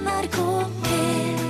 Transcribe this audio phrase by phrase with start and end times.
[0.00, 0.36] NRK
[0.82, 1.40] P1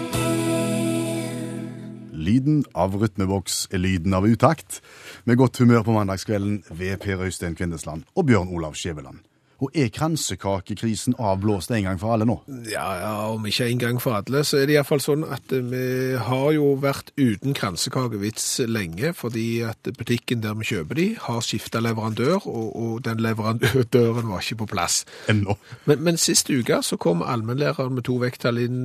[2.12, 4.80] Lyden av rytmeboks er lyden av utakt.
[5.24, 9.22] Med godt humør på mandagskvelden ved Per Øystein Kvindesland og Bjørn Olav Skjæveland.
[9.60, 12.38] Og er kransekakekrisen avblåst en gang for alle nå?
[12.70, 15.64] Ja, ja, om ikke en gang for alle, så er det iallfall sånn at eh,
[15.70, 15.82] vi
[16.16, 21.82] har jo vært uten kransekakevits lenge, fordi at butikken der vi kjøper de, har skifta
[21.84, 25.02] leverandør, og, og den leverandøren var ikke på plass.
[25.30, 25.58] Ennå.
[25.84, 28.80] Men, men sist uke så kom allmennlæreren med to vekttall inn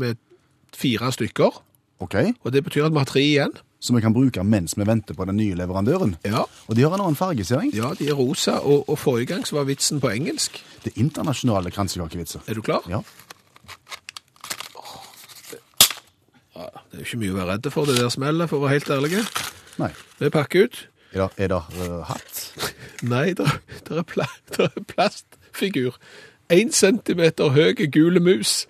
[0.00, 0.20] med
[0.74, 1.62] fire stykker,
[2.02, 2.32] Okay.
[2.42, 3.52] og det betyr at vi har tre igjen.
[3.84, 6.14] Som vi kan bruke mens vi venter på den nye leverandøren.
[6.24, 7.74] Ja, Og de har en annen farge, ser jeg.
[7.76, 10.56] ja de er rosa, og, og forrige gang så var vitsen på engelsk.
[10.84, 12.40] Det er internasjonale kransekakevitser.
[12.48, 12.86] Er du klar?
[12.88, 13.02] Ja.
[16.56, 18.64] Ja, Det er jo ikke mye å være redd for det der smellet, for å
[18.64, 19.22] være helt ærlig.
[19.82, 19.90] Nei.
[20.20, 20.80] Vi pakker ut.
[21.14, 21.60] Er det, er det
[21.90, 22.42] uh, hatt?
[23.14, 23.46] Nei, det
[23.90, 24.26] er, pla,
[24.56, 25.98] der er plastfigur.
[26.54, 28.64] En centimeter høy gule mus.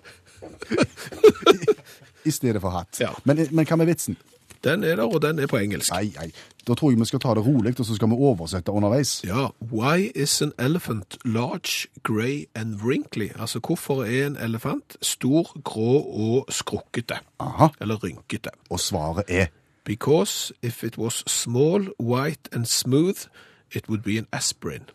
[2.25, 2.97] I stedet for hatt.
[2.99, 3.11] Ja.
[3.23, 4.17] Men, men hva med vitsen?
[4.63, 5.91] Den er der, og den er på engelsk.
[5.91, 6.31] Nei, nei.
[6.67, 9.19] Da tror jeg vi skal ta det rolig, og så skal vi oversette underveis.
[9.25, 13.29] Ja, why is an elephant large, grey and wrinkly?
[13.39, 17.19] Altså, hvorfor er en elefant stor, grå og skrukkete?
[17.39, 17.67] Aha.
[17.81, 18.49] Eller rynkete?
[18.69, 19.45] Og svaret er
[19.85, 23.27] Because if it was small, white and smooth,
[23.71, 24.89] it would be an aspirin.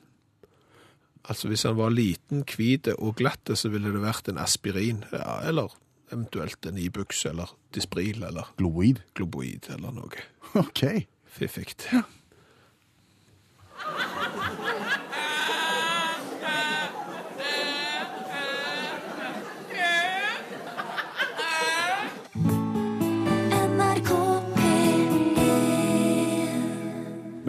[1.28, 5.04] Altså, hvis han var liten, hvit og glatt, så ville det vært en aspirin.
[5.12, 5.70] Ja, eller
[6.12, 9.02] eventuelt en Ibux, eller Dispril, eller gloid.
[9.14, 10.10] Globoid, eller noe.
[10.54, 10.84] OK.
[10.84, 11.00] NRK
[11.38, 12.00] P1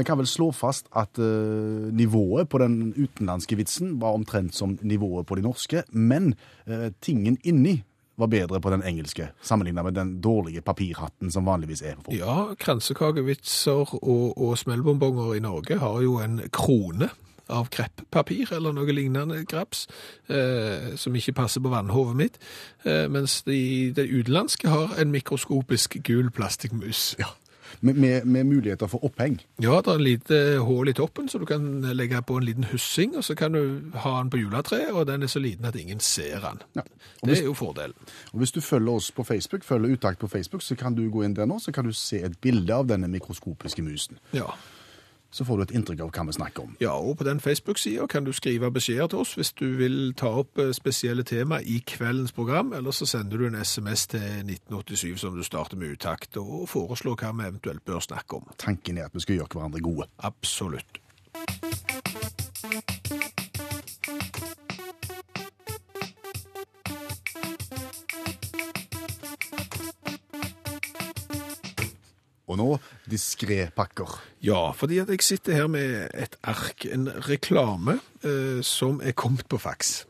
[0.01, 4.77] Vi kan vel slå fast at uh, nivået på den utenlandske vitsen var omtrent som
[4.81, 6.33] nivået på de norske, men
[6.65, 7.83] uh, tingen inni
[8.19, 12.13] var bedre på den engelske, sammenlignet med den dårlige papirhatten som vanligvis er på.
[12.15, 17.09] Ja, kransekakevitser og, og smellbombonger i Norge har jo en krone
[17.51, 19.85] av kreppapir eller noe lignende graps,
[20.31, 22.39] eh, som ikke passer på vannhovet mitt,
[22.85, 27.15] eh, mens de, de utenlandske har en mikroskopisk gul plastikkmus.
[27.19, 27.33] Ja.
[27.81, 29.39] Med, med, med muligheter for oppheng.
[29.63, 32.63] Ja, det er en lite hull i toppen, så du kan legge på en liten
[32.71, 35.75] hussing, og så kan du ha den på juletreet, og den er så liten at
[35.75, 36.61] ingen ser den.
[36.75, 36.81] Ja.
[37.23, 37.93] Hvis, Det er jo fordelen.
[38.33, 41.23] og hvis du følger oss på Facebook, følger Utakt på Facebook, så kan du gå
[41.23, 44.17] inn der nå, så kan du se et bilde av denne mikroskopiske musen.
[44.33, 44.49] Ja.
[45.31, 46.75] Så får du et inntrykk av hva vi snakker om.
[46.83, 50.33] Ja, og på den Facebook-sida kan du skrive beskjeder til oss hvis du vil ta
[50.41, 55.23] opp eh, spesielle tema i kveldens program, eller så sender du en SMS til 1987
[55.23, 58.51] som du starter med utakt, og foreslår hva vi eventuelt bør snakke om.
[58.57, 60.09] Tanken er at vi skal gjøre hverandre gode.
[60.19, 60.99] Absolutt.
[72.51, 72.69] Og nå
[73.09, 74.19] diskré pakker.
[74.43, 79.47] Ja, fordi at jeg sitter her med et ark, en reklame eh, som er kommet
[79.51, 80.01] på faks.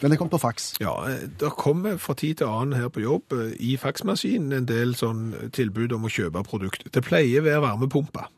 [0.00, 0.74] Den er kommet på faks.
[0.80, 4.68] Ja, eh, det kommer fra tid til annen her på jobb eh, i faksmaskinen en
[4.68, 6.86] del sånn tilbud om å kjøpe produkt.
[6.92, 8.30] Det pleier å være varmepumper.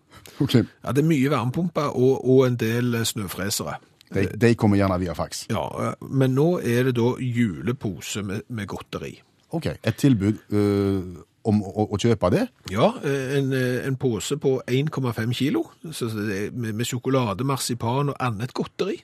[0.42, 0.58] Ok.
[0.60, 3.78] Ja, det er mye varmepumper og, og en del eh, snøfresere.
[4.14, 5.46] De, de kommer gjerne via faks.
[5.52, 5.66] Ja,
[6.00, 9.18] men nå er det da julepose med, med godteri.
[9.52, 11.18] Ok, et tilbud øh,
[11.48, 12.44] om å, å kjøpe det.
[12.72, 18.54] Ja, eh, en, eh, en pose på 1,5 kilo, med, med sjokolade, marsipan og annet
[18.56, 18.98] godteri,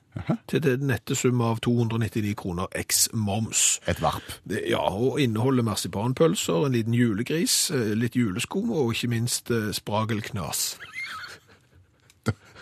[0.50, 3.64] til det nette sum av 299 kroner eks moms.
[3.90, 4.36] Et varp.
[4.50, 10.74] Ja, og inneholder marsipanpølser, en liten julegris, eh, litt juleskum og ikke minst spragelknas.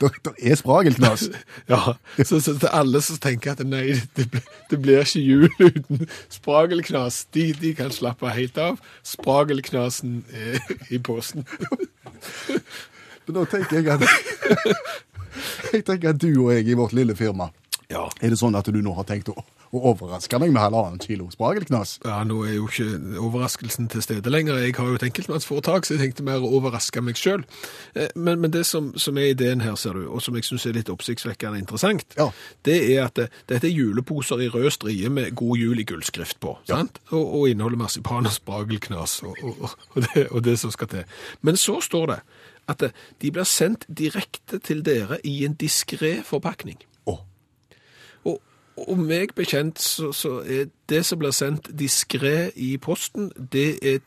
[0.02, 1.28] Det, er spragelknas.
[1.72, 4.26] Ja, så, så til alle som tenker at nei, det,
[4.70, 8.80] det blir ikke jul uten spragelknas, de, de kan slappe helt av.
[9.06, 10.58] Spragelknasen er
[10.90, 11.46] i posen.
[13.26, 14.02] Men nå tenker jeg at
[15.72, 17.48] Jeg tenker at du og jeg i vårt lille firma
[17.90, 18.08] Ja.
[18.20, 19.36] Er det sånn at du nå har tenkt å,
[19.72, 21.94] å overraske meg med halvannen kilo spragelknas?
[22.04, 22.84] Ja, nå er jo ikke
[23.24, 24.58] overraskelsen til stede lenger.
[24.60, 27.44] Jeg har jo et enkeltmannsforetak, så jeg tenkte mer å overraske meg sjøl.
[28.14, 30.76] Men, men det som, som er ideen her, ser du, og som jeg syns er
[30.76, 32.28] litt oppsiktsvekkende interessant, Ja.
[32.68, 36.36] det er at det, dette er juleposer i rød strie med God jul i gullskrift
[36.44, 37.00] på, sant?
[37.10, 41.18] Og, og inneholder marsipan og spragelknas og, og, og, det, og det som skal til.
[41.40, 42.20] Men så står det
[42.70, 42.84] at
[43.24, 46.76] de blir sendt direkte til dere i en diskré forpakning.
[48.76, 54.00] Og meg bekjent så, så er det som blir sendt diskré i posten, det er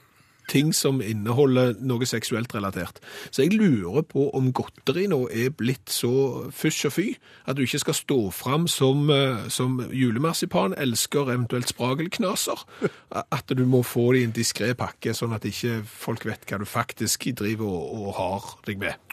[0.50, 3.00] ting som inneholder noe seksuelt relatert.
[3.34, 6.12] Så jeg lurer på om godteri nå er blitt så
[6.54, 7.08] fysj og fy
[7.50, 12.66] at du ikke skal stå fram som, eh, som julemarsipan, elsker eventuelt spragelknaser.
[13.12, 16.62] At du må få det i en diskré pakke, sånn at ikke folk vet hva
[16.62, 19.05] du faktisk driver og, og har deg med.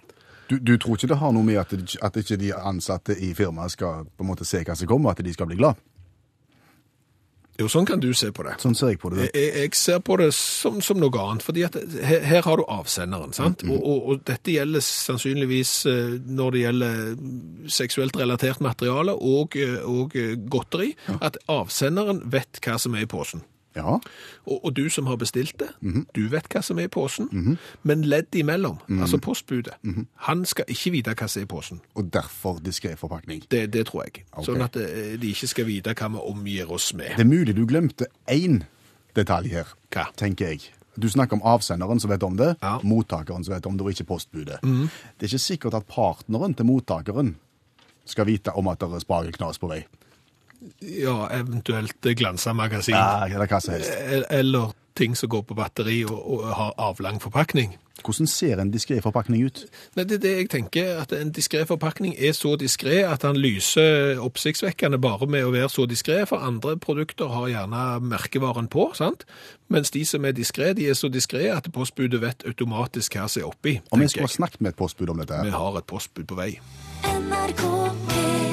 [0.52, 1.72] Du, du tror ikke det har noe med at,
[2.04, 5.24] at ikke de ansatte i firmaet skal på en måte se hva som kommer, at
[5.24, 5.80] de skal bli glad?
[7.60, 8.54] Jo, sånn kan du se på det.
[8.62, 9.26] Sånn ser jeg på det.
[9.28, 12.64] Jeg, jeg ser på det som, som noe annet, fordi at her, her har du
[12.64, 13.64] avsenderen, sant?
[13.68, 17.00] Og, og, og dette gjelder sannsynligvis eh, når det gjelder
[17.76, 20.92] seksuelt relatert materiale og, eh, og godteri.
[20.96, 23.44] godteri, at avsenderen vet hva som er i posen.
[23.76, 23.98] Ja,
[24.46, 25.68] Og, og du som har bestilt det,
[26.14, 29.74] du vet hva som er i posen, men ledd imellom, altså postbudet,
[30.28, 31.80] han skal ikke vite hva som er i posen.
[31.94, 33.42] og derfor diskré forpakning.
[33.50, 34.24] Det, det tror jeg.
[34.32, 34.44] Okay.
[34.44, 37.14] Sånn at eh, de ikke skal vite hva vi omgir oss med.
[37.16, 38.62] Det er mulig du glemte én
[39.16, 40.06] detalj her, Hva?
[40.16, 40.60] tenker jeg.
[41.00, 42.78] Du snakker om avsenderen som vet om det, Ja.
[42.84, 44.58] mottakeren som vet om det, og ikke postbudet.
[44.60, 47.36] Det er ikke sikkert at partneren til mottakeren
[48.04, 49.84] skal vite om at det er spagelknas på vei.
[50.80, 52.94] Ja, eventuelt glansa magasin.
[52.94, 53.90] Ja, eller hva som helst.
[53.90, 57.78] E- Eller ting som går på batteri og, og har avlang forpakning.
[58.02, 59.60] Hvordan ser en diskré forpakning ut?
[59.94, 63.38] Nei, det er det jeg tenker, at en diskré forpakning er så diskré at han
[63.38, 68.88] lyser oppsiktsvekkende bare med å være så diskré, for andre produkter har gjerne merkevaren på,
[68.98, 69.22] sant?
[69.70, 73.44] Mens de som er diskré, de er så diskré at postbudet vet automatisk hva som
[73.44, 73.76] er oppi.
[73.94, 76.40] Om vi skulle ha snakket med et postbud om dette Vi har et postbud på
[76.42, 76.50] vei.
[77.06, 77.62] NRK
[78.10, 78.51] P1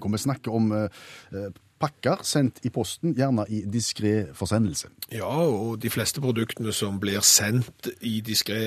[0.00, 1.02] Hvor vi snakker om eh,
[1.34, 1.50] eh,
[1.80, 4.90] pakker sendt i posten, gjerne i diskré forsendelse.
[5.14, 8.60] Ja, og de fleste produktene som blir sendt i diskré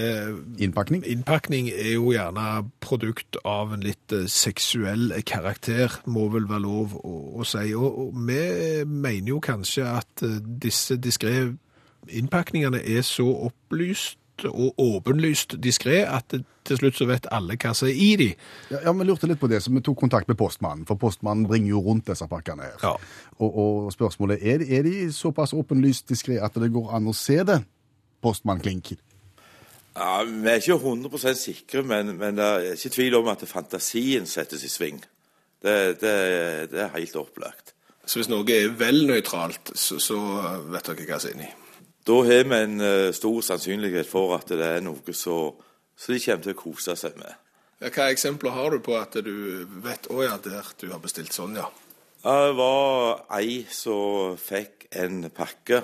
[0.63, 1.05] Innpakning.
[1.07, 6.97] Innpakning er jo gjerne produkt av en litt eh, seksuell karakter, må vel være lov
[7.03, 7.69] å, å si.
[7.77, 8.41] Og, og vi
[8.89, 11.53] mener jo kanskje at eh, disse diskré
[12.09, 14.17] innpakningene er så opplyst
[14.49, 16.33] og åpenlyst diskré at
[16.63, 18.29] til slutt så vet alle hva som er i de.
[18.71, 20.85] Ja, ja, Vi lurte litt på det, så vi tok kontakt med postmannen.
[20.89, 22.77] For postmannen bringer jo rundt disse pakkene her.
[22.83, 22.93] Ja.
[23.37, 27.41] Og, og spørsmålet er, er de såpass åpenlyst diskré at det går an å se
[27.47, 27.61] det?
[28.23, 28.95] Postmann Klink.
[29.95, 34.25] Ja, Vi er ikke 100 sikre, men, men det er ikke tvil om at fantasien
[34.25, 35.03] settes i sving.
[35.63, 36.15] Det, det,
[36.71, 37.75] det er helt opplagt.
[38.05, 40.17] Så hvis noe er vel nøytralt, så, så
[40.71, 41.51] vet dere hva som er inni.
[42.03, 45.37] Da har vi en eh, stor sannsynlighet for at det er noe så,
[45.95, 47.39] så de kommer til å kose seg med.
[47.83, 51.57] Hva eksempler har du på at du vet å ja, der du har bestilt sånn,
[51.59, 51.67] ja?
[52.23, 55.81] Det var ei som fikk en pakke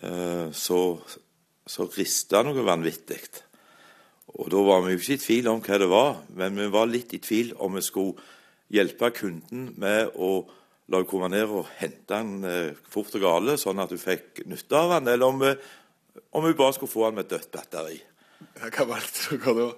[0.00, 0.78] som så,
[1.66, 3.18] så rista noe vanvittig.
[4.38, 6.90] Og da var vi jo ikke i tvil om hva det var, men vi var
[6.90, 8.30] litt i tvil om vi skulle
[8.70, 10.44] hjelpe kunden med å
[10.90, 14.78] la komme ned og hente den eh, fort og gale, sånn at hun fikk nytte
[14.78, 15.54] av den, eller om vi,
[16.34, 18.00] om hun bare skulle få den med dødt batteri.
[18.60, 19.70] Hva valgte dere da?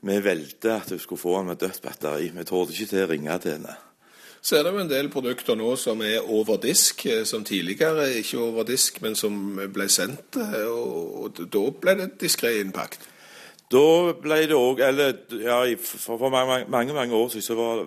[0.00, 2.30] Vi valgte at hun skulle få den med dødt batteri.
[2.32, 3.76] Vi torde ikke til å ringe til henne.
[4.40, 8.08] Så er det jo en del produkter nå som er over disk, eh, som tidligere
[8.22, 9.34] ikke over disk, men som
[9.74, 13.04] ble sendt, eh, og, og da ble det diskré innpakt.
[13.70, 15.12] Da ble det òg Eller
[15.44, 17.84] ja, for, mange, mange mange år siden så var,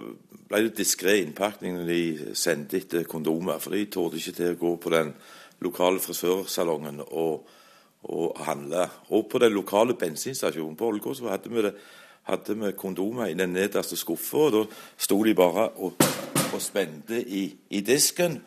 [0.48, 3.60] ble det diskré innpakning når de sendte etter kondomer.
[3.60, 5.12] For de torde ikke til å gå på den
[5.64, 7.44] lokale frisørsalongen og,
[8.04, 8.88] og handle.
[9.12, 11.74] Og på den lokale bensinstasjonen på Ålgård så hadde vi, det,
[12.32, 14.64] hadde vi kondomer i den nederste skuffa, da
[14.96, 16.00] sto de bare og,
[16.54, 17.46] og spente i,
[17.76, 18.40] i disken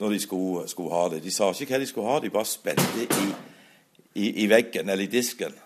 [0.00, 1.24] når de skulle, skulle ha det.
[1.24, 3.28] De sa ikke hva de skulle ha, de bare spente i,
[4.20, 5.56] i, i veggen eller i disken.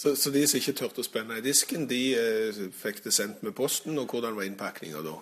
[0.00, 3.42] Så, så de som ikke turte å spenne i disken, de eh, fikk det sendt
[3.44, 5.18] med posten, og hvordan var innpakninga da?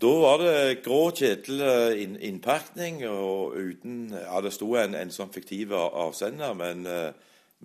[0.00, 5.34] Da var det grå, kjedelig inn, innpakning, og uten Ja, det sto en, en sånn
[5.34, 7.12] fiktiv avsender, men, eh,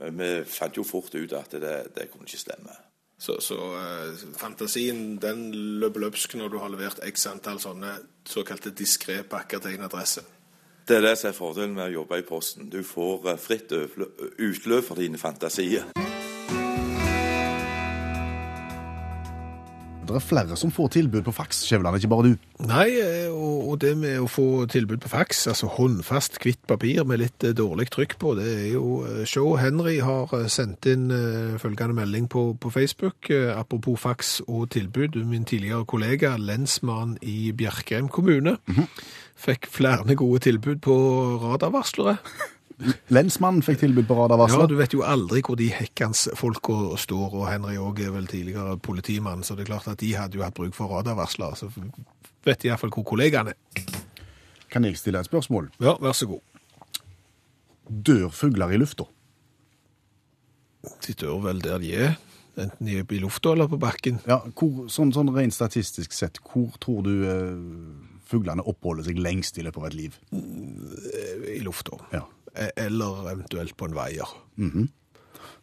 [0.04, 2.76] men vi fant jo fort ut at det, det kunne ikke stemme.
[3.16, 5.48] Så, så eh, fantasien den
[5.80, 7.96] løper løpsk når du har levert x antall sånne
[8.28, 10.28] såkalte diskré pakker til en adresse.
[10.84, 12.68] Det er det som er fordelen med å jobbe i Posten.
[12.68, 15.88] Du får eh, fritt utløp for dine fantasier.
[20.12, 22.48] Det er flere som får tilbud på faks, Skjæveland, ikke bare du.
[22.68, 27.22] Nei, eh, og, det med å få tilbud på faks, altså håndfast hvitt papir med
[27.24, 31.10] litt eh, dårlig trykk på, det er jo eh, Show Henry har sendt inn
[31.62, 33.32] følgende melding på, på Facebook.
[33.56, 35.18] apropos faks og tilbud.
[35.26, 38.58] Min tidligere kollega, lensmann i Bjerkreim kommune,
[39.40, 40.98] fikk flere gode tilbud på
[41.44, 42.18] radarvarslere.
[43.14, 44.16] Lensmannen fikk tilbud på
[44.50, 48.28] Ja, du vet jo aldri hvor de hekkans folka står, og Henry òg er vel
[48.30, 51.58] tidligere politimann, så det er klart at de hadde jo hatt bruk for radarvarsler.
[51.60, 51.70] Så
[52.46, 53.94] vet de iallfall hvor kollegaene er.
[54.72, 55.70] Kan jeg stille et spørsmål?
[55.84, 56.42] Ja, vær så god.
[57.92, 59.06] Dør fugler i lufta?
[61.06, 62.14] De dør vel der de er,
[62.58, 64.22] enten de er i lufta eller på bakken.
[64.30, 67.52] Ja, hvor, sånn, sånn rent statistisk sett, hvor tror du eh,
[68.32, 70.18] fuglene oppholder seg lengst i løpet av et liv?
[70.32, 72.00] I lufta.
[72.16, 72.24] Ja.
[72.56, 74.28] E- Eller eventuelt på en veier.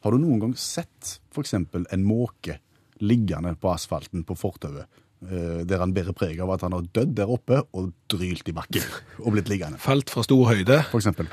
[0.01, 2.59] Har du noen gang sett eksempel en måke
[3.01, 4.87] liggende på asfalten på fortauet,
[5.23, 8.55] eh, der han bærer preg av at han har dødd der oppe og drylt i
[8.57, 8.83] bakken
[9.23, 10.81] og blitt liggende, Falt fra stor høyde.
[10.91, 11.29] for eksempel?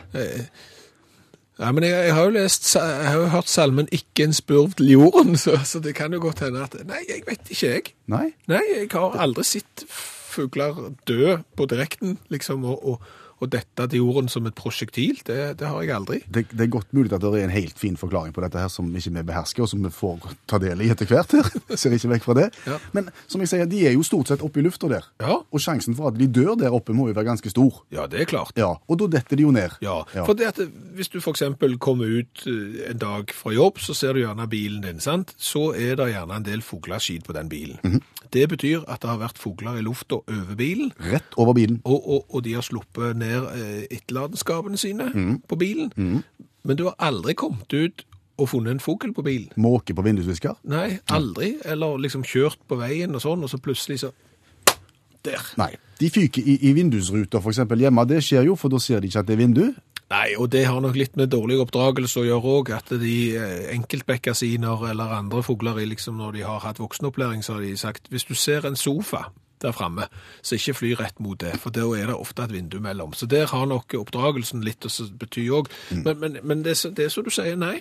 [1.58, 4.74] Ja, men jeg, jeg har jo lest, jeg har jo hørt salmen 'Ikke en spurv
[4.76, 7.94] til jorden', så, så det kan jo godt hende at Nei, jeg vet ikke, jeg.
[8.08, 8.34] Nei?
[8.48, 13.02] Nei, jeg har aldri sett fugler dø på direkten, liksom, og, og,
[13.44, 15.20] og dette til jorden som et prosjektil.
[15.28, 16.20] Det, det har jeg aldri.
[16.32, 18.72] Det, det er godt mulig at det er en helt fin forklaring på dette her
[18.72, 21.50] som ikke vi behersker, og som vi får ta del i etter hvert her.
[21.80, 22.48] Ser ikke vekk fra det.
[22.66, 22.80] Ja.
[22.96, 25.06] Men som jeg sier, de er jo stort sett oppe i lufta der.
[25.22, 25.42] Ja.
[25.52, 27.84] Og sjansen for at de dør der oppe må jo være ganske stor.
[27.94, 28.56] Ja, det er klart.
[28.60, 29.76] Ja, og da detter de jo ned.
[29.84, 30.24] Ja, Ja.
[30.26, 30.60] for det at
[30.96, 34.82] hvis du eksempel kommer ut eh, en dag fra jobb, så ser du gjerne bilen
[34.86, 35.34] din, sant?
[35.42, 37.80] Så er det gjerne en del fugleskit på den bilen.
[37.84, 38.02] Mhm.
[38.36, 41.78] Det betyr at det har vært fugler i lufta over bilen, Rett over bilen.
[41.86, 45.38] og, og, og de har sluppet ned eh, etterlatenskapene sine mm.
[45.50, 45.92] på bilen.
[46.66, 48.06] Men du har aldri kommet ut
[48.38, 49.50] og funnet en fugl på bilen.
[49.56, 50.58] Måke på vindusvisker.
[50.68, 51.56] Nei, aldri.
[51.66, 54.14] Eller liksom kjørt på veien og sånn, og så plutselig så
[55.26, 55.42] Der.
[55.58, 55.72] Nei.
[55.98, 58.04] De fyker i, i vindusruter, eksempel hjemme.
[58.06, 59.64] Det skjer jo, for da ser de ikke at det er vindu.
[60.12, 62.70] Nei, og det har nok litt med dårlig oppdragelse å gjøre òg.
[62.78, 67.66] At de eh, enkeltbekkasiner eller andre fugler, liksom når de har hatt voksenopplæring, så har
[67.66, 69.32] de sagt hvis du ser en sofa
[69.64, 70.08] der framme,
[70.46, 73.14] så ikke fly rett mot det, for da er det ofte et vindu mellom.
[73.16, 75.70] Så der har nok oppdragelsen litt å bety òg.
[75.92, 77.80] Men, men, men det, er som du sier, nei.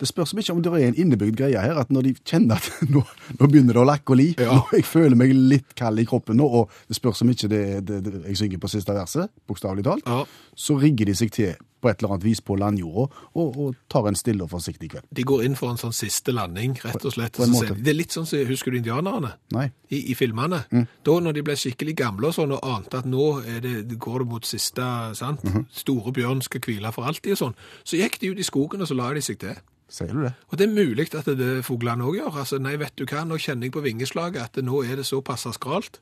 [0.00, 2.70] Det spørs ikke om det er en innebygd greie her, at når de kjenner at
[2.94, 3.02] nå,
[3.40, 4.52] nå begynner det å lakke og li, Ja.
[4.60, 7.62] nå jeg føler meg litt kald i kroppen nå, og det spørs om ikke det,
[7.88, 10.22] det, det jeg synger på siste verset, bokstavelig talt, Ja.
[10.56, 13.04] Så rigger de seg til på et eller annet vis på landjorda,
[13.36, 15.04] og, og tar en stille og forsiktig kveld.
[15.14, 17.38] De går inn for en sånn siste landing, rett og slett.
[17.38, 19.34] Det er litt sånn som, husker du indianerne?
[19.54, 19.68] Nei.
[19.92, 20.64] i, i filmene.
[21.06, 23.28] Da når de ble skikkelig gamle og sånn, og ante at nå
[23.62, 25.44] det, går det mot siste, sant?
[25.76, 28.90] Store bjørn skal hvile for alltid og sånn, så gikk de ut i skogen og
[28.90, 29.58] så la de seg til.
[29.92, 30.32] Sier du det?
[30.50, 32.38] Og det er mulig at det det fuglene også gjør.
[32.42, 35.06] Altså, nei, vet du hva, nå kjenner jeg på vingeslaget at det, nå er det
[35.06, 36.00] såpass skralt,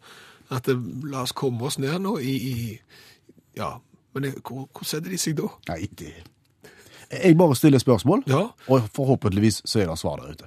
[0.48, 0.78] at det,
[1.10, 2.54] la oss komme oss ned nå i, i
[3.58, 3.74] ja,
[4.14, 5.48] men hvor, hvor setter de seg da?
[5.72, 6.12] Nei, det...
[7.14, 8.46] Jeg bare stiller spørsmål, Ja.
[8.68, 10.46] og forhåpentligvis så er det svar der ute.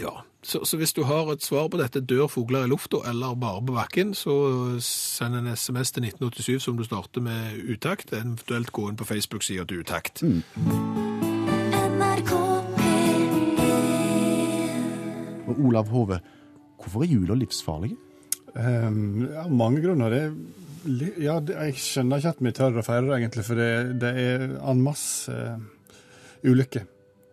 [0.00, 0.10] Ja,
[0.42, 3.60] så, så hvis du har et svar på dette, dør fugler i lufta eller bare
[3.66, 8.88] på bakken, så send en sms til 1987 som du starter med utakt, eventuelt gå
[8.88, 10.22] inn på Facebook-sida til utakt.
[11.98, 12.32] NRK
[12.78, 13.58] P1
[15.48, 16.18] Og Olav Hove,
[16.78, 17.92] hvorfor er jula livsfarlig?
[18.54, 20.08] Um, ja, mange grunner.
[20.12, 20.32] Det, er
[21.18, 23.70] ja, jeg skjønner ikke at vi tør å feire egentlig, for det,
[24.02, 25.56] det er en masse uh,
[26.44, 26.86] ulykker.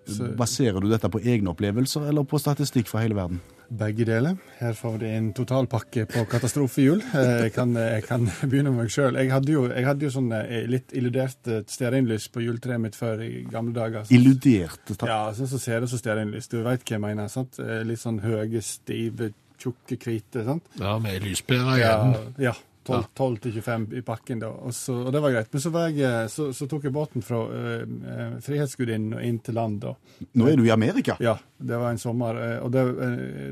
[0.06, 3.42] Så Baserer du dette på egne opplevelser, eller på statistikk fra hele verden?
[3.66, 4.36] begge deler.
[4.60, 7.00] Her får de en totalpakke på katastrofehjul.
[7.18, 9.18] Eh, Jeg kan, jeg kan begynne med meg sjøl.
[9.18, 12.94] Jeg hadde jo, jeg hadde jo sånn eh, litt illudert eh, stearinlys på juletreet mitt
[12.96, 14.06] før i gamle dager.
[14.14, 15.10] Illuderte Takk.
[15.10, 16.52] Ja, sånn som ser det som stearinlys.
[16.54, 17.28] Du veit hva jeg mener.
[17.34, 17.58] sant?
[17.58, 20.46] Eh, Litt sånn høye, stive, tjukke, hvite.
[20.46, 20.70] sant?
[20.78, 22.38] Ja, med lyspærer Ja, igjen.
[22.46, 24.52] ja 12, 12 til 25 i pakken, da.
[24.68, 25.50] Og, så, og det var greit.
[25.54, 29.40] Men så, var jeg, eh, så, så tok jeg båten fra uh, Frihetsgudinnen og inn
[29.46, 29.80] til land.
[29.82, 29.96] da.
[30.38, 31.18] Nå er du i Amerika.
[31.24, 32.40] Ja, det var en sommer.
[32.66, 32.86] Og det,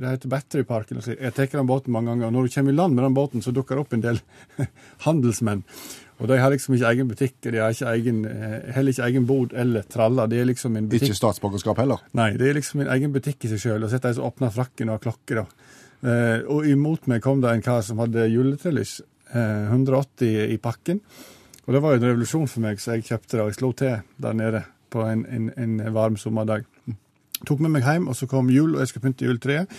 [0.03, 1.01] det heter Batteryparken.
[1.01, 2.29] og Jeg tar den båten mange ganger.
[2.29, 4.21] Og når du kommer i land med den båten, så dukker det opp en del
[5.07, 5.65] handelsmenn.
[6.21, 8.19] Og de har liksom ikke egen butikk, de har ikke egen,
[8.71, 10.29] heller ikke egen bod eller traller.
[10.31, 11.09] Det er liksom en butikk.
[11.09, 12.05] Ikke statsborgerskap heller.
[12.15, 13.81] Nei, det er liksom en egen butikk i seg sjøl.
[13.81, 15.73] Og så sitter de som åpner frakken og har klokke, da.
[16.03, 18.97] Eh, og imot meg kom det en kar som hadde juletrelys.
[19.33, 21.01] Eh, 180 i pakken.
[21.65, 23.71] Og det var jo en revolusjon for meg, så jeg kjøpte det, og jeg slo
[23.77, 26.67] til der nede på en, en, en varm sommerdag.
[27.43, 29.71] Tok med meg hjem, og så kom jul, og jeg skulle pynte juletreet.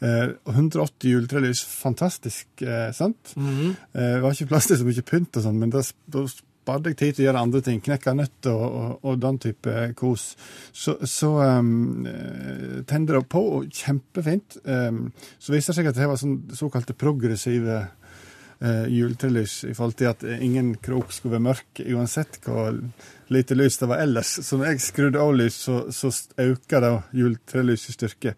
[0.00, 3.34] Eh, og 180 juletrelys, fantastisk, eh, sant?
[3.36, 3.74] Mhm.
[3.94, 6.96] Eh, det var ikke plass til så mye pynt og sånn, men da sparte jeg
[6.96, 7.80] tid til å gjøre andre ting.
[7.84, 10.36] Knekke nøtter og, og, og den type kos.
[10.72, 12.06] Så, så um,
[12.86, 14.60] tente det på, og kjempefint.
[14.64, 15.08] Um,
[15.40, 17.80] så viser det seg at det var sånn såkalte progressive
[18.64, 22.76] uh, juletrelys i forhold til at ingen krok skulle være mørk, uansett hvor
[23.30, 24.34] lite lys det var ellers.
[24.44, 28.34] Så når jeg skrudde av lys, så, så da det juletrelysets styrke.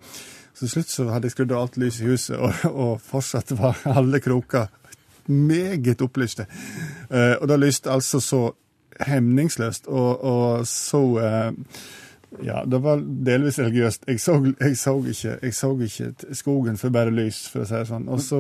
[0.53, 3.55] Så til slutt så hadde jeg skrudd av alt lys i huset, og, og fortsatt
[3.59, 4.69] var alle kroker
[5.27, 6.47] meget opplyste.
[7.11, 8.43] Eh, og det lyste altså så
[9.07, 11.53] hemningsløst, og, og så eh,
[12.43, 14.07] Ja, det var delvis religiøst.
[14.09, 17.75] Jeg så, jeg så, ikke, jeg så ikke skogen for bare lys, for å si
[17.77, 18.07] det sånn.
[18.09, 18.39] Og så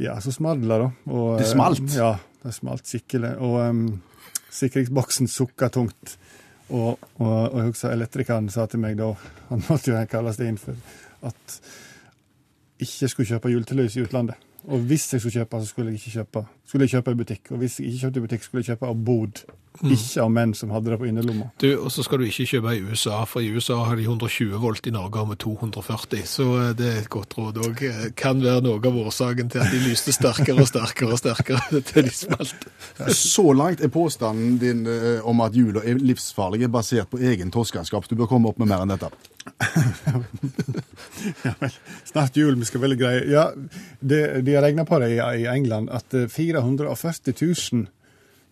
[0.00, 0.90] Ja, så smalt det, da.
[1.12, 1.94] Og, Det eh, smalt?
[1.94, 3.34] Ja, det smalt skikkelig.
[3.44, 3.86] Og um,
[4.54, 6.16] sikringsboksen sukka tungt.
[6.70, 9.10] Og, og, og jeg husker elektrikeren sa til meg da,
[9.50, 10.78] han måtte jo kalles det inn for,
[11.26, 11.56] at
[12.80, 14.49] ikke skulle kjøpe juletelys i utlandet.
[14.70, 17.50] Og hvis jeg skulle kjøpe, så skulle jeg ikke kjøpe skulle jeg kjøpe i butikk.
[17.50, 19.40] Og hvis jeg ikke kjøpte i butikk, skulle jeg kjøpe av bod.
[19.80, 21.48] Ikke av menn som hadde det på innerlomma.
[21.62, 24.58] Du, og så skal du ikke kjøpe i USA, for i USA har de 120
[24.62, 26.22] volt, i Norge har vi 240.
[26.30, 27.82] Så eh, det er et godt råd òg.
[28.18, 32.06] Kan være noe av årsaken til at de lyste sterkere og sterkere og sterkere til
[32.06, 32.68] de smalt.
[33.16, 38.06] Så langt er påstanden din eh, om at jula er livsfarlig, basert på egen torskanskap.
[38.10, 39.10] Du bør komme opp med mer enn dette.
[41.44, 41.74] Ja, vel.
[42.08, 43.20] Snart jul, vi skal veldig greie.
[43.30, 43.48] Ja,
[44.00, 47.34] det, de har regna på det i, i England, at eh, 440
[47.72, 47.86] 000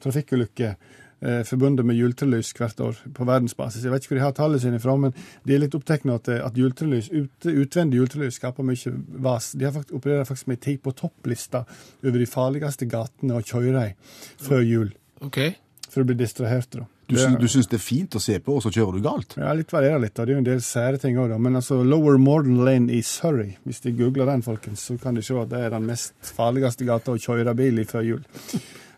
[0.05, 0.75] trafikkulykker
[1.21, 3.85] eh, forbundet med juletrelys hvert år på verdensbasis.
[3.87, 5.15] Jeg vet ikke hvor de har tallet sine fra, men
[5.49, 8.93] de er litt opptatt av at, at juletrelys, ut, utvendig juletrelys skaper mye
[9.25, 9.53] vas.
[9.59, 11.65] De har faktisk, opererer faktisk med tid på topplista
[12.05, 13.97] over de farligste gatene å kjøre i
[14.45, 15.57] før jul, Okay.
[15.91, 16.71] for å bli distrahert.
[16.79, 16.85] da.
[17.09, 19.05] Du, Det- syns, du syns det er fint å se på, og så kjører du
[19.07, 19.35] galt?
[19.41, 20.27] Ja, litt varierer litt, da.
[20.27, 21.39] det er jo en del sære ting òg, da.
[21.41, 25.23] Men altså, Lower Morden Lane i Surrey, hvis de googler den, folkens, så kan de
[25.25, 28.21] se at det er den mest farligste gata å kjøre bil i før jul.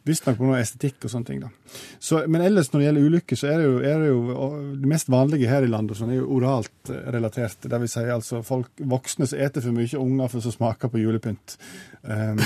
[0.08, 1.50] Visstnok på noe estetikk og sånne ting, da.
[2.00, 4.50] Så, men ellers når det gjelder ulykker, så er det jo, er det, jo
[4.80, 7.68] det mest vanlige her i landet sånn, er jo oralt relatert.
[7.68, 11.02] Det vil si altså folk, voksne som eter for mye, unger for som smaker på
[11.04, 11.58] julepynt.
[12.02, 12.40] Um,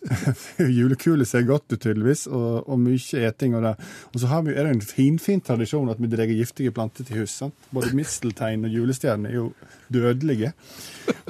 [0.76, 3.56] Julekule ser godt ut, tydeligvis, og, og mye eting.
[3.58, 3.74] Og, det.
[4.14, 7.36] og så vi, er det en finfin tradisjon at vi drar giftige planter til hus.
[7.42, 7.68] Sant?
[7.74, 9.50] Både misteltein og julestjerner er jo
[9.92, 10.54] dødelige.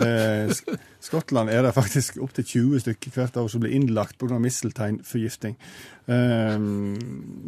[0.00, 0.52] Eh,
[1.00, 4.38] Skottland er det faktisk opptil 20 stykker hvert år som blir innlagt pga.
[4.38, 5.56] mistelteinforgifting.
[6.10, 6.98] Um,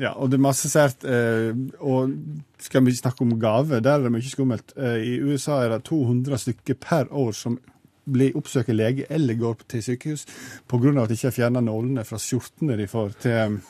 [0.00, 1.05] ja, og det er masse sært.
[1.05, 2.14] Uh, og
[2.62, 4.73] skal vi snakke om gave, der er det mye skummelt.
[4.76, 7.59] Uh, I USA er det 200 stykker per år som
[8.04, 10.26] blir oppsøker lege eller går til sykehus
[10.68, 11.02] pga.
[11.02, 13.61] at de ikke har fjerna nålene fra skjortene de får til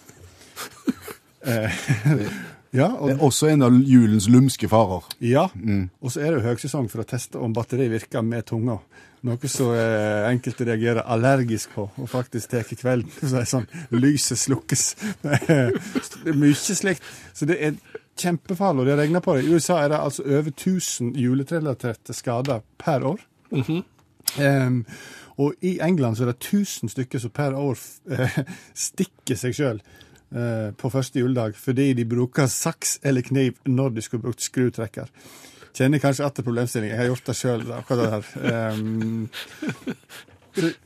[1.47, 1.69] ja,
[2.73, 5.05] Ja, Det er også en av julens lumske farer.
[5.21, 5.49] ja.
[6.01, 8.79] og så er det jo høgsesong for å teste om batteri virker med tunga.
[9.23, 13.13] Noe som eh, enkelte reagerer allergisk på, og faktisk tar kvelden.
[13.21, 14.97] Så er sånn lyset slukkes.
[15.23, 17.05] Det er mye slikt.
[17.37, 17.77] Så det er
[18.19, 19.45] kjempefarlig, og det regner på det.
[19.47, 23.23] I USA er det altså over 1000 juletrelaterte skader per år.
[24.41, 24.83] Em,
[25.43, 27.79] og i England så er det 1000 stykker som per år
[28.13, 28.39] uh,
[28.89, 29.85] stikker seg sjøl
[30.33, 35.11] på første juledag fordi de bruker saks eller kniv når de skulle brukt skrutrekker.
[35.77, 36.95] Kjenner kanskje etter problemstillingen.
[36.95, 38.73] Jeg har gjort det sjøl, akkurat det der.
[38.73, 39.29] Um,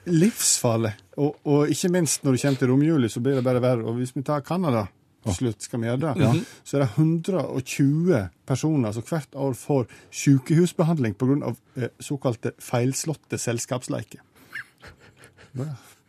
[0.06, 0.92] livsfarlig.
[1.18, 3.86] Og, og ikke minst når det kommer til romjuli, så blir det bare verre.
[3.86, 4.86] Og hvis vi tar Canada
[5.26, 9.90] til slutt, skal vi gjøre det, så er det 120 personer som hvert år får
[10.22, 11.52] sykehusbehandling pga.
[11.76, 14.22] Eh, såkalte feilslåtte selskapsleiker.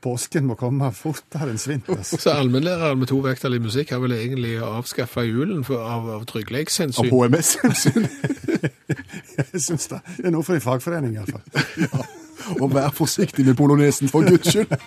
[0.04, 1.88] Påsken må komme fortere enn svint.
[1.90, 2.20] Altså.
[2.24, 6.26] Så allmennlæreren med to vekttall i musikk har vel egentlig avskaffa julen for, av, av
[6.28, 7.10] Av.
[7.10, 8.08] HMS-hensyn.
[9.38, 10.02] Jeg syns det.
[10.20, 12.06] Det er noe for en fagforening, iallfall.
[12.62, 14.78] Og vær forsiktig med polonesen, for guds skyld.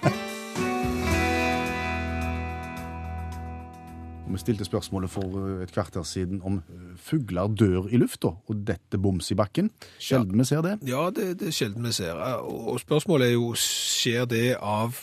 [4.30, 8.30] Og Vi stilte spørsmålet for eh, et kvarter siden om eh, fugler dør i lufta,
[8.46, 9.72] og dette boms i bakken.
[9.98, 10.76] Sjelden vi ser det.
[10.86, 12.14] Ja, det, det er sjelden vi ser.
[12.14, 14.94] Og og spørsmålet er jo, skjer det av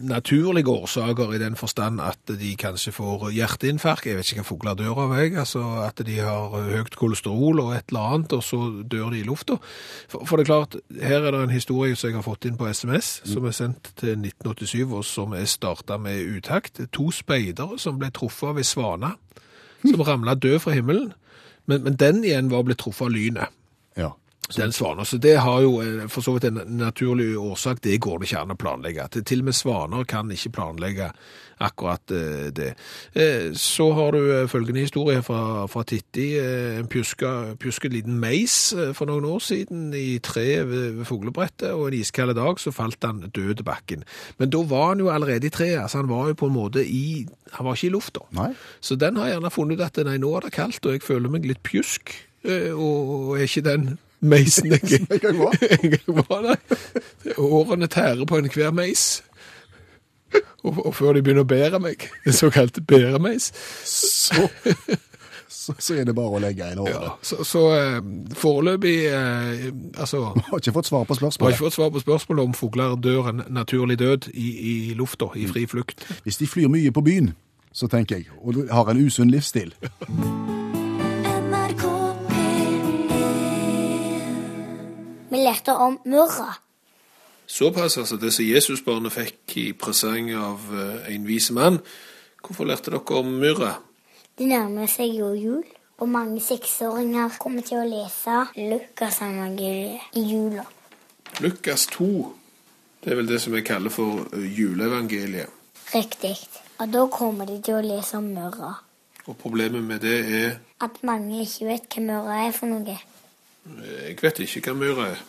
[0.00, 4.06] naturlige årsaker i den forstand at de kanskje får hjerteinfarkt?
[4.06, 5.34] Jeg vet ikke hva fugler dør av, jeg.
[5.40, 9.26] Altså at de har høyt kolesterol og et eller annet, og så dør de i
[9.26, 9.58] lufta.
[10.10, 12.58] For, for det er klart, her er det en historie som jeg har fått inn
[12.60, 16.82] på SMS, som er sendt til 1987, og som er starta med utakt.
[16.96, 19.14] To speidere som ble truffet av ei svane,
[19.84, 21.12] som ramla død fra himmelen.
[21.70, 23.56] Men, men den igjen var blitt truffet av lynet.
[23.98, 24.14] Ja.
[24.56, 25.04] Den svaner.
[25.04, 27.82] Så det har jo eh, for så vidt en naturlig årsak.
[27.84, 29.06] Det går det ikke an å planlegge.
[29.14, 31.10] Til, til og med svaner kan ikke planlegge
[31.60, 32.70] akkurat eh, det.
[33.14, 36.32] Eh, så har du følgende historie fra, fra Titti.
[36.40, 38.58] En pjuska, pjusket liten meis
[38.96, 43.06] for noen år siden i treet ved, ved fuglebrettet, og en iskald dag så falt
[43.06, 44.04] han død til bakken.
[44.42, 46.84] Men da var han jo allerede i treet, altså han var jo på en måte
[46.86, 48.20] i Han var ikke i lufta.
[48.80, 51.32] Så den har gjerne funnet ut at nei, nå er det kaldt, og jeg føler
[51.32, 52.12] meg litt pjusk,
[52.46, 53.88] og er ikke den
[54.20, 55.56] meisen jeg En gang var.
[55.70, 56.58] en gang var det.
[57.38, 59.22] Årene tærer på enhver meis.
[60.62, 63.48] Og, og før de begynner å bære meg, den såkalte bæremeis,
[63.84, 64.46] Så,
[65.48, 66.94] så, så er det bare å legge en året.
[66.94, 67.98] ja, så, så eh,
[68.38, 69.64] foreløpig eh,
[69.98, 72.94] Altså Har ikke fått svar på jeg har ikke fått svar på spørsmålet om fugler
[72.96, 76.06] dør en naturlig død i, i lufta, i fri flukt.
[76.22, 77.32] Hvis de flyr mye på byen,
[77.72, 79.74] så tenker jeg, og har en usunn livsstil
[85.30, 86.54] Vi lærte om murra.
[87.46, 88.16] Såpass, altså.
[88.16, 91.80] Det som Jesusbarnet fikk i presang av eh, en vis mann.
[92.42, 93.76] Hvorfor lærte dere om murra?
[94.38, 95.64] Det nærmer seg jo jul,
[95.98, 100.64] og mange seksåringer kommer til å lese Lukasevangeliet i jula.
[101.40, 102.06] Lukas 2,
[103.04, 105.58] det er vel det som vi kaller for eh, juleevangeliet.
[105.94, 106.36] Riktig.
[106.80, 108.72] Og da kommer de til å lese om murra.
[109.26, 112.98] Og problemet med det er At mange ikke vet hva murra er for noe.
[113.66, 115.20] Jeg vet ikke hva myra er.